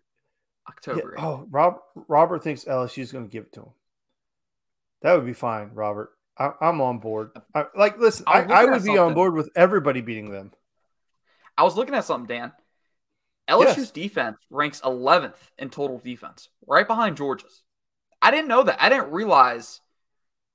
[0.67, 1.15] Yeah, October.
[1.17, 1.23] 8th.
[1.23, 3.71] oh, Rob Robert thinks LSU is going to give it to him.
[5.03, 6.11] That would be fine, Robert.
[6.37, 7.31] I, I'm on board.
[7.55, 10.53] I, like, listen, I I, I would be on board with everybody beating them.
[11.57, 12.53] I was looking at something, Dan.
[13.49, 13.91] LSU's Yes.
[13.93, 17.63] defense ranks 11th in total defense, right behind Georgia's.
[18.21, 18.83] I didn't know that.
[18.83, 19.81] I didn't realize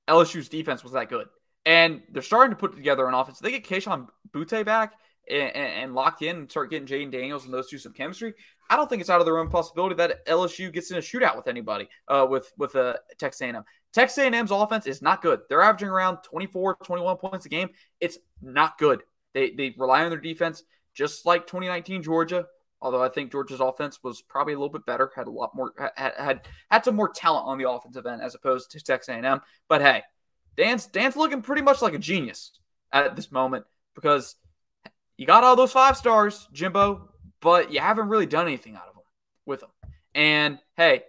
[0.06, 1.26] LSU's defense was that good.
[1.66, 3.40] And they're starting to put together an offense.
[3.40, 4.92] They get Kayshon Boutte back
[5.30, 8.34] and, and, in and start getting Jayden Daniels and those two some chemistry.
[8.68, 11.36] I don't think it's out of the realm possibility that LSU gets in a shootout
[11.36, 13.64] with anybody uh, with with uh, Texas A&M.
[13.92, 15.40] Texas A&M's offense is not good.
[15.48, 17.70] They're averaging around 24, 21 points a game.
[18.00, 19.02] It's not good.
[19.34, 20.62] They they rely on their defense
[20.94, 22.46] just like 2019 Georgia.
[22.80, 25.72] Although I think Georgia's offense was probably a little bit better, had a lot more
[25.96, 29.40] had had, had some more talent on the offensive end as opposed to Texas A&M.
[29.68, 30.02] But hey,
[30.56, 32.52] Dan's Dan's looking pretty much like a genius
[32.92, 33.64] at this moment
[33.94, 34.36] because
[35.16, 37.08] you got all those five stars, Jimbo,
[37.40, 39.04] but you haven't really done anything out of them
[39.46, 39.70] with them.
[40.14, 41.02] And hey,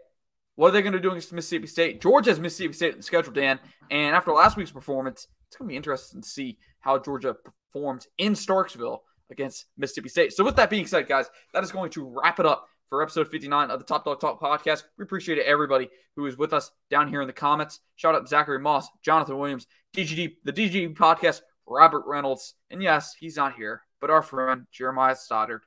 [0.56, 2.02] what are they going to do against Mississippi State?
[2.02, 3.60] Georgia's Mississippi State in the schedule, Dan.
[3.92, 7.36] And after last week's performance, it's going to be interesting to see how Georgia
[7.74, 9.00] performs in Starksville
[9.30, 10.34] against Mississippi State.
[10.34, 13.28] So, with that being said, guys, that is going to wrap it up for episode
[13.28, 14.84] 59 of the Top Dog Talk podcast.
[14.98, 17.80] We appreciate everybody who is with us down here in the comments.
[17.96, 23.38] Shout out Zachary Moss, Jonathan Williams, DGD, the DGD podcast, Robert Reynolds, and yes, he's
[23.38, 25.64] not here, but our friend Jeremiah Stoddard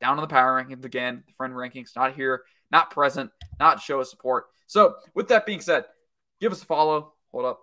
[0.00, 1.22] down on the power rankings again.
[1.26, 3.30] The friend rankings not here, not present,
[3.60, 4.46] not show of support.
[4.66, 5.84] So, with that being said,
[6.40, 7.12] give us a follow.
[7.30, 7.60] Hold up,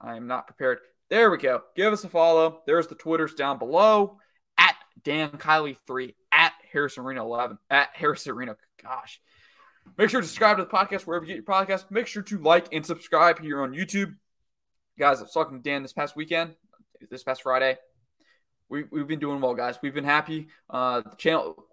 [0.00, 0.78] I am not prepared.
[1.08, 1.62] There we go.
[1.76, 2.62] Give us a follow.
[2.66, 4.18] There's the Twitters down below
[4.58, 8.56] at Dan Kiley three at Harrison Reno eleven at Harrison Reno.
[8.82, 9.20] Gosh,
[9.96, 11.92] make sure to subscribe to the podcast wherever you get your podcast.
[11.92, 14.16] Make sure to like and subscribe here on YouTube.
[14.98, 16.56] Guys, I was talking to Dan this past weekend,
[17.08, 17.78] this past Friday.
[18.70, 19.78] We, we've been doing well, guys.
[19.82, 20.48] We've been happy.
[20.70, 21.66] Uh, the channel.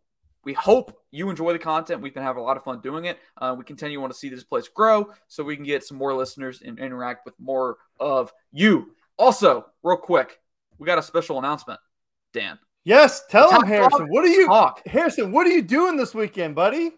[0.43, 2.01] We hope you enjoy the content.
[2.01, 3.19] We've been having a lot of fun doing it.
[3.37, 6.13] Uh, we continue want to see this place grow so we can get some more
[6.13, 8.91] listeners and interact with more of you.
[9.17, 10.39] Also, real quick,
[10.77, 11.79] we got a special announcement,
[12.33, 12.57] Dan.
[12.85, 13.99] Yes, tell him, Harrison.
[13.99, 14.87] dog What are you, Talk.
[14.87, 15.33] Harrison?
[15.33, 16.91] What are you doing this weekend, buddy?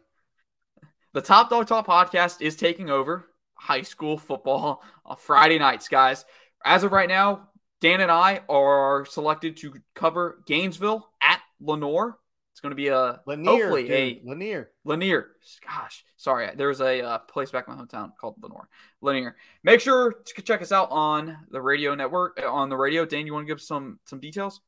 [1.14, 3.26] The Top Dog Talk podcast is taking over
[3.56, 6.24] high school football on Friday nights, guys.
[6.64, 7.49] As of right now,
[7.82, 12.18] Dan and I are selected to cover Gainesville at Lenore.
[12.52, 14.70] It's going to be a Lanier, hopefully dude, a Lanier.
[14.84, 15.28] Lanier.
[15.66, 16.50] Gosh, sorry.
[16.58, 18.68] There's a uh, place back in my hometown called Lenore.
[19.02, 19.38] Lanier.
[19.64, 22.38] Make sure to check us out on the radio network.
[22.44, 24.60] uh, On the radio, Dan, you want to give some some details?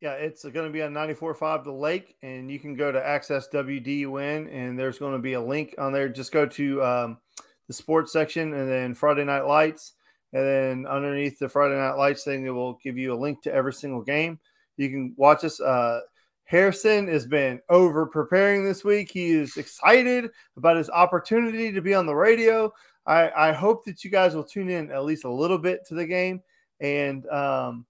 [0.00, 3.48] Yeah, it's going to be on 94.5 The Lake, and you can go to Access
[3.48, 6.08] WDUN, and there's going to be a link on there.
[6.08, 7.18] Just go to um,
[7.66, 9.94] the sports section and then Friday Night Lights.
[10.32, 13.52] And then underneath the Friday Night Lights thing, it will give you a link to
[13.52, 14.38] every single game.
[14.76, 15.60] You can watch us.
[15.60, 16.00] Uh,
[16.44, 19.10] Harrison has been over preparing this week.
[19.10, 22.72] He is excited about his opportunity to be on the radio.
[23.06, 25.94] I, I hope that you guys will tune in at least a little bit to
[25.94, 26.42] the game
[26.80, 27.86] and um,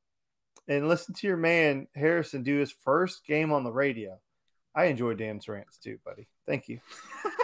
[0.68, 4.18] and listen to your man Harrison do his first game on the radio.
[4.74, 6.28] I enjoy Dan's rants too, buddy.
[6.46, 6.80] Thank you.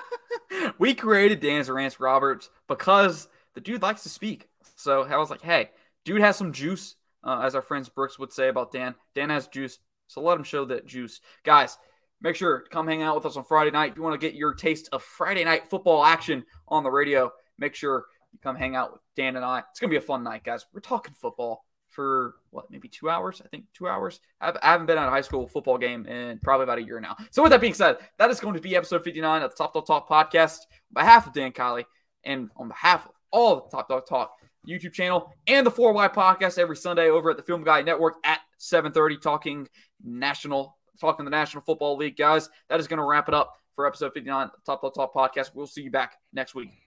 [0.79, 4.49] we created Dan's Rants Roberts because the dude likes to speak.
[4.77, 5.71] So I was like, hey,
[6.05, 8.95] dude has some juice, uh, as our friends Brooks would say about Dan.
[9.15, 11.21] Dan has juice, so let him show that juice.
[11.45, 11.79] Guys,
[12.21, 13.93] make sure to come hang out with us on Friday night.
[13.93, 17.33] If you want to get your taste of Friday night football action on the radio,
[17.59, 19.63] make sure you come hang out with Dan and I.
[19.71, 20.67] It's going to be a fun night, guys.
[20.73, 23.41] We're talking football for what, maybe two hours?
[23.45, 24.21] I think two hours.
[24.41, 27.01] I've, I haven't been at a high school football game in probably about a year
[27.01, 27.17] now.
[27.31, 29.73] So, with that being said, that is going to be episode 59 of the Top
[29.73, 30.59] Dog Talk podcast.
[30.97, 31.85] On behalf of Dan Kiley
[32.25, 34.32] and on behalf of all the Top Dog Talk
[34.66, 38.41] YouTube channel and the 4Y podcast every Sunday over at the Film Guy Network at
[38.59, 39.68] 7:30 talking
[40.03, 42.49] national talking the National Football League guys.
[42.68, 45.12] That is going to wrap it up for episode 59 of the Top Dog Talk
[45.12, 45.51] podcast.
[45.55, 46.84] We'll see you back next week.